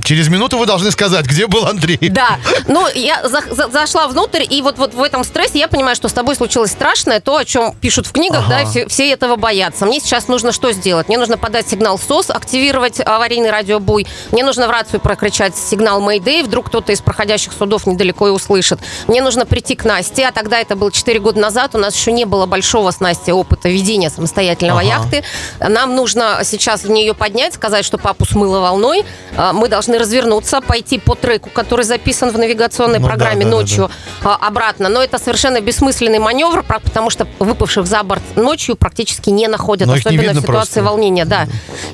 Через 0.09 0.29
минуту 0.29 0.57
вы 0.57 0.65
должны 0.65 0.91
сказать, 0.91 1.27
где 1.27 1.47
был 1.47 1.67
Андрей. 1.67 1.99
Да, 2.09 2.39
ну 2.67 2.89
я 2.95 3.29
за- 3.29 3.43
за- 3.55 3.69
зашла 3.69 4.09
внутрь, 4.09 4.43
и 4.49 4.63
вот, 4.63 4.79
вот 4.79 4.95
в 4.95 5.03
этом 5.03 5.23
стрессе 5.23 5.59
я 5.59 5.69
понимаю, 5.69 5.95
что 5.97 6.09
с 6.09 6.15
тобой 6.15 6.35
случилось 6.35 6.71
страшное, 6.71 7.21
то, 7.21 7.37
о 7.37 7.45
чем 7.45 7.75
пишут 7.75 8.07
в 8.07 8.13
книгах, 8.13 8.49
да, 8.49 8.63
и 8.63 8.65
все, 8.65 8.89
все 8.89 9.11
этого 9.13 9.37
боятся. 9.37 9.85
Мне 9.85 10.01
сейчас 10.01 10.27
нужно 10.27 10.53
что 10.53 10.73
сделать? 10.73 11.09
Мне 11.09 11.19
нужно 11.19 11.37
подать 11.37 11.69
сигнал 11.69 11.99
СОС, 11.99 12.31
активировать 12.31 13.01
аварийный 13.05 13.51
радиобуй, 13.51 14.07
мне 14.33 14.43
нужно 14.45 14.67
в 14.67 14.71
рацию 14.71 14.99
прокричать 14.99 15.55
сигнал 15.59 16.01
Мэйдэй, 16.01 16.43
вдруг 16.43 16.69
кто-то 16.69 16.91
из 16.91 17.03
проходящих 17.03 17.53
судов 17.53 17.85
недалеко 17.87 18.29
и 18.29 18.31
услышит. 18.31 18.81
Мне 19.09 19.21
нужно 19.21 19.45
прийти 19.45 19.75
к 19.75 19.85
Насте, 19.85 20.25
а 20.27 20.33
тогда 20.33 20.59
это 20.59 20.75
было 20.75 20.91
4 20.91 21.21
года 21.21 21.39
назад, 21.39 21.75
у 21.75 21.79
нас 21.79 21.95
еще 21.95 22.13
не 22.13 22.25
было 22.25 22.47
большого 22.47 22.93
с 22.93 23.01
Настей 23.01 23.35
опыта 23.35 23.69
ведения 23.69 24.09
самостоятельного 24.09 24.81
Ага. 24.81 24.89
яхты. 24.89 25.23
Нам 25.61 25.95
нужно 25.95 26.41
сейчас 26.45 26.85
в 26.85 26.91
нее 26.91 27.13
поднять, 27.13 27.53
сказать, 27.53 27.85
что 27.85 27.99
папу 27.99 28.25
смыло 28.25 28.61
волной, 28.61 29.05
А, 29.37 29.53
мы 29.53 29.69
должны 29.69 29.98
развернуться, 29.99 30.61
пойти 30.61 30.99
по 30.99 31.15
треку, 31.15 31.51
который 31.51 31.85
записан 31.85 32.31
в 32.31 32.39
навигационной 32.39 32.99
Ну 32.99 33.05
да, 33.05 33.09
программе 33.09 33.45
да, 33.45 33.51
да, 33.51 33.57
ночью 33.57 33.91
а, 34.23 34.37
обратно. 34.37 34.89
Но 34.89 35.03
это 35.03 35.19
совершенно 35.19 35.61
бессмысленный 35.61 36.19
маневр, 36.19 36.63
потому 36.63 37.11
что 37.11 37.27
выпавших 37.39 37.87
за 37.87 38.03
борт 38.03 38.23
ночью 38.37 38.77
практически 38.77 39.31
не 39.31 39.49
находят, 39.49 39.87
Но 39.87 39.95
не 39.95 40.01
особенно 40.01 40.21
видно 40.21 40.41
в 40.41 40.43
ситуации 40.43 40.75
просто. 40.75 40.83
волнения. 40.83 41.25
Да. 41.25 41.47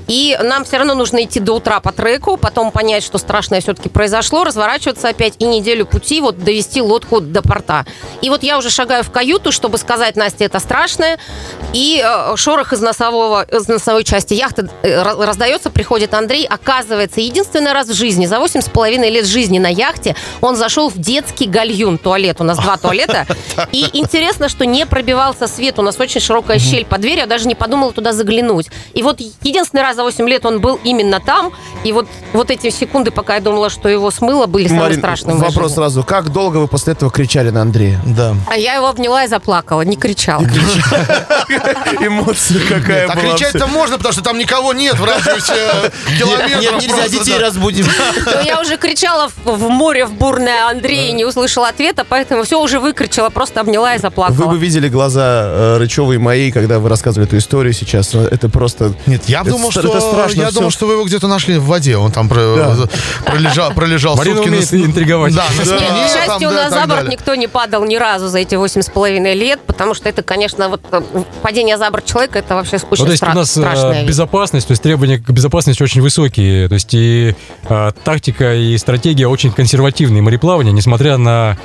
И 0.08 0.38
нам 0.42 0.64
все 0.64 0.78
равно 0.78 0.94
нужно 0.94 1.24
идти 1.24 1.40
до 1.40 1.54
утра 1.54 1.80
по 1.80 1.92
треку, 1.92 2.36
потом 2.36 2.70
понять, 2.70 3.02
что 3.04 3.18
страшное 3.18 3.60
все-таки 3.60 3.88
произошло, 3.88 4.44
разворачиваться 4.44 5.08
опять 5.08 5.34
и 5.38 5.44
неделю 5.44 5.86
пути 5.86 6.20
вот 6.20 6.38
довести 6.38 6.80
лодку 6.82 7.20
до 7.20 7.42
порта. 7.42 7.86
И 8.20 8.30
вот 8.30 8.42
я 8.42 8.58
уже 8.58 8.70
шагаю 8.70 9.04
в 9.04 9.10
каюту, 9.10 9.52
чтобы 9.52 9.78
сказать 9.78 10.16
Насте, 10.16 10.44
это 10.44 10.58
страшное. 10.60 11.18
И 11.72 12.02
э, 12.04 12.36
шорох 12.36 12.72
из, 12.72 12.80
носового, 12.80 13.42
из 13.42 13.68
носовой 13.68 14.04
части 14.04 14.34
яхты 14.34 14.68
э, 14.82 15.02
раздается, 15.02 15.70
приходит 15.70 16.14
Андрей. 16.14 16.46
Оказывается, 16.46 17.20
единственный 17.20 17.72
раз 17.72 17.88
в 17.88 17.93
жизни, 17.94 18.26
за 18.26 18.38
восемь 18.38 18.60
с 18.60 18.68
половиной 18.68 19.10
лет 19.10 19.26
жизни 19.26 19.58
на 19.58 19.68
яхте, 19.68 20.14
он 20.40 20.56
зашел 20.56 20.90
в 20.90 20.98
детский 20.98 21.46
гальюн, 21.46 21.98
туалет. 21.98 22.40
У 22.40 22.44
нас 22.44 22.58
два 22.58 22.76
туалета. 22.76 23.26
И 23.72 23.88
интересно, 23.92 24.48
что 24.48 24.66
не 24.66 24.86
пробивался 24.86 25.46
свет. 25.46 25.78
У 25.78 25.82
нас 25.82 25.98
очень 25.98 26.20
широкая 26.20 26.58
щель 26.58 26.84
под 26.84 27.00
дверью, 27.00 27.20
я 27.20 27.26
даже 27.26 27.48
не 27.48 27.54
подумала 27.54 27.92
туда 27.92 28.12
заглянуть. 28.12 28.68
И 28.94 29.02
вот 29.02 29.20
единственный 29.42 29.82
раз 29.82 29.96
за 29.96 30.02
8 30.02 30.28
лет 30.28 30.44
он 30.46 30.60
был 30.60 30.78
именно 30.84 31.20
там. 31.20 31.52
И 31.84 31.92
вот, 31.92 32.08
вот 32.32 32.50
эти 32.50 32.70
секунды, 32.70 33.10
пока 33.10 33.36
я 33.36 33.40
думала, 33.40 33.70
что 33.70 33.88
его 33.88 34.10
смыло, 34.10 34.46
были 34.46 34.68
самым 34.68 34.84
Марин, 34.84 35.00
моей 35.00 35.38
вопрос 35.38 35.54
жизни. 35.54 35.74
сразу. 35.76 36.02
Как 36.02 36.30
долго 36.30 36.58
вы 36.58 36.68
после 36.68 36.92
этого 36.94 37.10
кричали 37.10 37.50
на 37.50 37.62
Андрея? 37.62 38.00
Да. 38.04 38.34
А 38.50 38.56
я 38.56 38.74
его 38.74 38.88
обняла 38.88 39.24
и 39.24 39.28
заплакала, 39.28 39.82
не 39.82 39.96
кричала. 39.96 40.44
Эмоция 42.00 42.60
какая 42.68 43.06
А 43.06 43.14
была. 43.14 43.32
кричать-то 43.34 43.66
можно, 43.66 43.96
потому 43.96 44.12
что 44.12 44.22
там 44.22 44.38
никого 44.38 44.72
нет 44.72 44.98
в 44.98 45.04
радиусе 45.04 45.52
э, 45.56 45.90
километров. 46.18 46.60
Нет, 46.60 46.82
нельзя, 46.82 47.08
детей 47.08 47.38
разбудим. 47.38 47.86
Ну, 48.26 48.42
я 48.44 48.60
уже 48.60 48.76
кричала 48.76 49.30
в, 49.44 49.68
море 49.68 50.06
в 50.06 50.12
бурное, 50.12 50.68
Андрей 50.68 51.12
не 51.12 51.24
услышал 51.24 51.64
ответа, 51.64 52.04
поэтому 52.08 52.42
все 52.44 52.60
уже 52.60 52.80
выкричала, 52.80 53.30
просто 53.30 53.60
обняла 53.60 53.94
и 53.94 53.98
заплакала. 53.98 54.36
Вы 54.36 54.46
бы 54.52 54.58
видели 54.58 54.88
глаза 54.88 55.44
э, 55.46 55.76
Рычевой 55.78 56.18
моей, 56.18 56.50
когда 56.52 56.78
вы 56.78 56.88
рассказывали 56.88 57.26
эту 57.28 57.38
историю 57.38 57.72
сейчас. 57.72 58.14
Это 58.14 58.48
просто... 58.48 58.94
Нет, 59.06 59.22
я 59.28 59.42
думал, 59.44 59.70
что 59.70 59.80
это 59.80 60.00
страшно 60.00 60.42
я 60.42 60.50
думал, 60.50 60.70
что 60.70 60.86
вы 60.86 60.94
его 60.94 61.04
где-то 61.04 61.28
нашли 61.28 61.58
в 61.58 61.64
воде. 61.64 61.96
Он 61.96 62.12
там 62.12 62.28
пролежал, 62.28 63.72
пролежал 63.72 64.16
Марина 64.16 64.36
сутки. 64.36 64.48
на 64.48 64.54
умеет 64.54 64.68
с- 64.68 64.74
интриговать. 64.74 65.34
Да, 65.34 65.44
Нет, 65.56 65.66
к 65.66 66.12
счастью, 66.12 66.48
у 66.48 66.52
нас 66.52 66.72
за 66.72 66.86
борт 66.86 67.08
никто 67.08 67.34
не 67.34 67.46
падал 67.48 67.84
ни 67.84 67.96
разу 67.96 68.28
за 68.28 68.38
эти 68.38 68.54
восемь 68.54 68.82
с 68.82 68.88
половиной 68.88 69.34
лет, 69.34 69.60
потому 69.66 69.94
что 69.94 70.08
это, 70.08 70.22
конечно, 70.22 70.68
вот 70.68 70.80
э, 70.90 71.02
падение 71.44 71.76
за 71.76 71.90
борт 71.90 72.06
человека, 72.06 72.38
это 72.38 72.54
вообще 72.54 72.76
очень 72.76 72.86
Ну, 72.90 73.04
то 73.04 73.10
есть 73.12 73.22
стра- 73.22 73.32
у 73.32 73.34
нас 73.34 73.50
э, 73.56 73.60
страшная 73.60 74.00
вещь. 74.00 74.08
безопасность, 74.08 74.66
то 74.66 74.72
есть 74.72 74.82
требования 74.82 75.18
к 75.18 75.28
безопасности 75.30 75.82
очень 75.82 76.00
высокие. 76.00 76.68
То 76.68 76.74
есть 76.74 76.94
и 76.94 77.36
э, 77.68 77.92
тактика 78.02 78.54
и 78.54 78.76
стратегия 78.78 79.28
очень 79.28 79.52
консервативные 79.52 80.22
мореплавания, 80.22 80.72
несмотря 80.72 81.18
на 81.18 81.58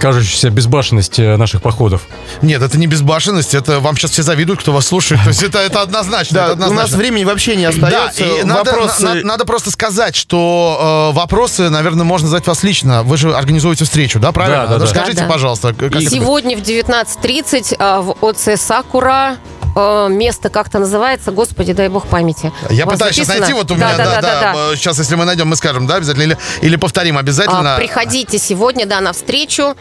кажущуюся 0.00 0.48
безбашенность 0.50 1.18
э, 1.18 1.36
наших 1.36 1.60
походов. 1.62 2.02
Нет, 2.42 2.62
это 2.62 2.78
не 2.78 2.86
безбашенность, 2.86 3.54
это 3.54 3.80
вам 3.80 3.96
сейчас 3.96 4.12
все 4.12 4.22
завидуют, 4.22 4.60
кто 4.60 4.72
вас 4.72 4.86
слушает. 4.86 5.22
То 5.22 5.28
есть 5.28 5.42
это, 5.42 5.58
это 5.58 5.82
однозначно. 5.82 6.34
Да, 6.34 6.44
это 6.46 6.52
у 6.54 6.56
нас 6.56 6.66
однозначно. 6.68 6.96
времени 6.98 7.24
вообще 7.24 7.56
не 7.56 7.64
Да, 7.64 7.68
остается. 7.70 8.24
и 8.24 8.42
надо, 8.42 8.70
Вопросы... 8.72 9.02
на- 9.04 9.14
на- 9.14 9.22
надо 9.22 9.44
просто 9.44 9.70
сказать, 9.70 10.16
что 10.16 11.10
э, 11.12 11.16
вопросы, 11.16 11.68
наверное, 11.68 12.04
можно 12.04 12.28
задать 12.28 12.46
вас 12.46 12.62
лично. 12.62 13.02
Вы 13.02 13.16
же 13.16 13.34
организуете 13.34 13.84
встречу, 13.84 14.18
да, 14.18 14.32
правильно? 14.32 14.62
Да, 14.62 14.66
да, 14.72 14.78
да. 14.78 14.84
Расскажите, 14.84 15.18
Да, 15.18 15.26
да. 15.26 15.32
пожалуйста, 15.32 15.74
как 15.74 15.94
это 15.94 16.10
Сегодня 16.10 16.56
в 16.56 16.60
19.30 16.60 17.76
э, 17.78 18.00
в 18.00 18.16
ОЦ 18.24 18.60
«Сакура» 18.60 19.25
э, 19.76 20.08
место 20.10 20.48
как-то 20.50 20.78
называется, 20.78 21.30
господи, 21.32 21.72
дай 21.72 21.88
бог 21.88 22.06
памяти. 22.06 22.52
Я 22.70 22.86
пытаюсь 22.86 23.14
сейчас 23.16 23.28
найти, 23.28 23.52
вот 23.52 23.70
у 23.70 23.74
меня, 23.74 23.96
да, 23.96 24.04
да, 24.04 24.14
да, 24.14 24.20
да, 24.22 24.40
да. 24.52 24.72
э, 24.72 24.76
Сейчас, 24.76 24.98
если 24.98 25.14
мы 25.16 25.24
найдем, 25.24 25.48
мы 25.48 25.56
скажем, 25.56 25.86
да, 25.86 25.96
обязательно, 25.96 26.22
или, 26.24 26.38
или 26.62 26.76
повторим 26.76 27.18
обязательно. 27.18 27.74
А, 27.74 27.78
приходите 27.78 28.38
сегодня, 28.38 28.86
да, 28.86 29.00
на 29.00 29.12
встречу. 29.12 29.74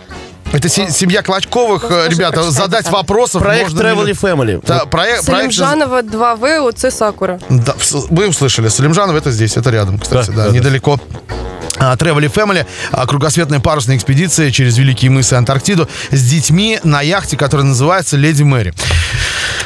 Это 0.53 0.69
се- 0.69 0.89
семья 0.89 1.21
Клочковых, 1.23 1.83
э, 1.85 1.89
Можно 1.89 2.09
ребята, 2.09 2.33
прочитать, 2.33 2.55
задать 2.55 2.85
да. 2.85 2.91
вопросов. 2.91 3.41
Проект 3.41 3.71
можно 3.73 3.81
Travel 3.87 4.05
мили- 4.05 4.13
Family. 4.21 4.63
Да, 4.65 4.85
проект, 4.85 5.25
проект- 5.25 5.53
Салимжанова 5.53 6.01
2В, 6.01 6.59
ОЦ 6.67 6.91
Сакура. 6.93 7.39
Да, 7.49 7.75
вы 8.09 8.27
услышали. 8.29 8.69
Салимжанов 8.69 9.15
это 9.15 9.31
здесь, 9.31 9.57
это 9.57 9.69
рядом, 9.71 9.99
кстати, 9.99 10.27
Да, 10.27 10.33
да, 10.33 10.43
да, 10.45 10.49
да. 10.51 10.55
недалеко. 10.55 10.99
А, 11.29 11.54
Travel 11.77 12.31
Family, 12.33 12.65
а, 12.91 13.05
кругосветная 13.05 13.59
парусная 13.59 13.97
экспедиция 13.97 14.51
через 14.51 14.77
Великие 14.77 15.11
мысы 15.11 15.33
Антарктиду 15.33 15.87
с 16.11 16.21
детьми 16.23 16.79
на 16.83 17.01
яхте, 17.01 17.37
которая 17.37 17.65
называется 17.65 18.17
Леди 18.17 18.43
Мэри. 18.43 18.73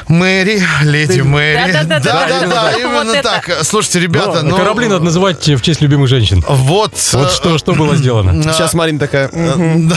Мэри, 0.10 0.64
Леди 0.82 1.22
Мэри. 1.22 1.72
Да-да-да, 1.72 2.72
вот 2.74 2.80
именно 2.80 3.12
это. 3.16 3.30
так. 3.30 3.60
Слушайте, 3.64 4.00
ребята, 4.00 4.42
Но 4.42 4.50
ну... 4.50 4.58
корабли 4.58 4.88
надо 4.88 5.06
называть 5.06 5.48
в 5.48 5.62
честь 5.62 5.82
любимых 5.82 6.10
женщин. 6.10 6.44
Вот. 6.48 6.94
Вот 7.14 7.28
э, 7.28 7.32
что, 7.32 7.58
что 7.60 7.74
было 7.74 7.96
сделано. 7.96 8.42
Сейчас 8.54 8.74
Марина 8.74 8.98
такая... 8.98 9.30
«Мгм». 9.32 9.94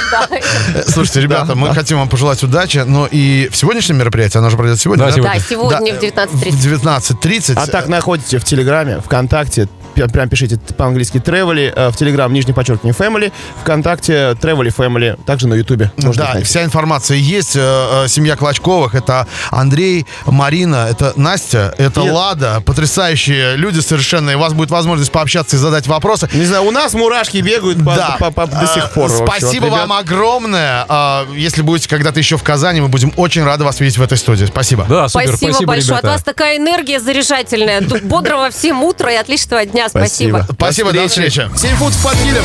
Слушайте, 0.86 1.22
ребята, 1.22 1.54
мы 1.54 1.74
хотим 1.74 1.98
вам 1.98 2.08
пожелать 2.10 2.42
удачи, 2.42 2.78
но 2.86 3.08
и 3.10 3.48
в 3.50 3.56
сегодняшнем 3.56 3.96
мероприятии, 3.96 4.36
оно 4.36 4.50
же 4.50 4.58
пройдет 4.58 4.78
сегодня, 4.78 5.06
Да, 5.06 5.16
да? 5.16 5.38
сегодня. 5.38 5.94
В 5.94 6.02
19.30. 6.02 6.50
В 6.50 6.66
19.30. 6.66 7.54
А 7.56 7.66
так 7.66 7.88
находите 7.88 8.38
в 8.38 8.44
Телеграме, 8.44 9.00
ВКонтакте, 9.00 9.68
прям 9.94 10.28
пишите 10.28 10.58
по-английски 10.76 11.18
Тревели, 11.20 11.72
в 11.90 11.96
Телеграм 11.96 12.32
нижний 12.32 12.52
подчеркивание 12.52 12.94
Family, 12.94 13.32
ВКонтакте 13.62 14.34
Тревели 14.40 14.70
Family, 14.72 15.18
также 15.24 15.48
на 15.48 15.54
Ютубе. 15.54 15.90
Да, 15.96 16.32
найти. 16.34 16.44
вся 16.44 16.64
информация 16.64 17.16
есть. 17.16 17.56
Э, 17.56 18.04
э, 18.04 18.08
Семья 18.08 18.36
Клочковых. 18.36 18.94
Это 18.94 19.26
Андрей, 19.50 20.06
Марина, 20.26 20.86
это 20.90 21.12
Настя, 21.16 21.74
это 21.78 22.02
И- 22.02 22.10
Лада. 22.10 22.60
Потрясающие 22.64 23.56
люди 23.56 23.80
совершенно. 23.80 24.30
И 24.30 24.34
у 24.34 24.38
вас 24.38 24.52
будет 24.52 24.70
возможность 24.70 25.12
пообщаться 25.12 25.56
и 25.56 25.58
задать 25.58 25.86
вопросы. 25.86 26.28
Не 26.32 26.44
знаю, 26.46 26.64
у 26.64 26.70
нас 26.70 26.94
мурашки 26.94 27.38
бегают 27.38 27.78
по- 27.84 27.94
Да. 27.94 28.16
по- 28.18 28.30
по- 28.30 28.46
до 28.46 28.64
Э, 28.64 28.66
сих 28.74 28.90
пор. 28.92 29.10
Спасибо 29.10 29.66
Вот, 29.66 29.72
вам 29.78 29.92
огромное. 29.92 30.86
Если 31.34 31.62
будете 31.62 31.88
когда-то 31.88 32.18
еще 32.18 32.36
в 32.36 32.42
Казани, 32.42 32.80
мы 32.80 32.88
будем 32.88 33.12
очень 33.16 33.44
рады 33.44 33.64
вас 33.64 33.80
видеть 33.80 33.98
в 33.98 34.02
этой 34.02 34.18
студии. 34.18 34.44
Спасибо. 34.46 34.86
Да, 34.88 35.08
супер, 35.08 35.28
Спасибо, 35.28 35.50
спасибо, 35.52 35.66
большое. 35.72 35.88
ребята. 35.98 36.08
От 36.08 36.14
вас 36.14 36.22
такая 36.22 36.56
энергия 36.56 37.00
заряжательная. 37.00 37.80
Тут 37.82 38.02
Бодрого 38.02 38.50
всем 38.50 38.82
утра 38.82 39.12
и 39.12 39.16
отличного 39.16 39.64
дня. 39.66 39.88
Спасибо. 39.90 40.46
Спасибо, 40.52 40.92
до 40.92 41.08
встречи. 41.08 41.50
7 41.56 41.70
футов 41.76 42.02
под 42.02 42.16
килем. 42.22 42.44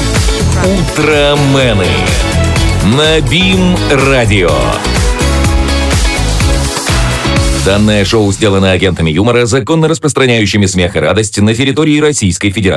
Утромены. 0.79 1.87
На 2.97 3.21
БИМ-радио. 3.21 4.51
Данное 7.65 8.05
шоу 8.05 8.31
сделано 8.31 8.71
агентами 8.71 9.09
юмора, 9.09 9.45
законно 9.45 9.87
распространяющими 9.87 10.67
смех 10.67 10.95
и 10.95 10.99
радость 10.99 11.39
на 11.39 11.55
территории 11.55 11.99
Российской 11.99 12.51
Федерации. 12.51 12.73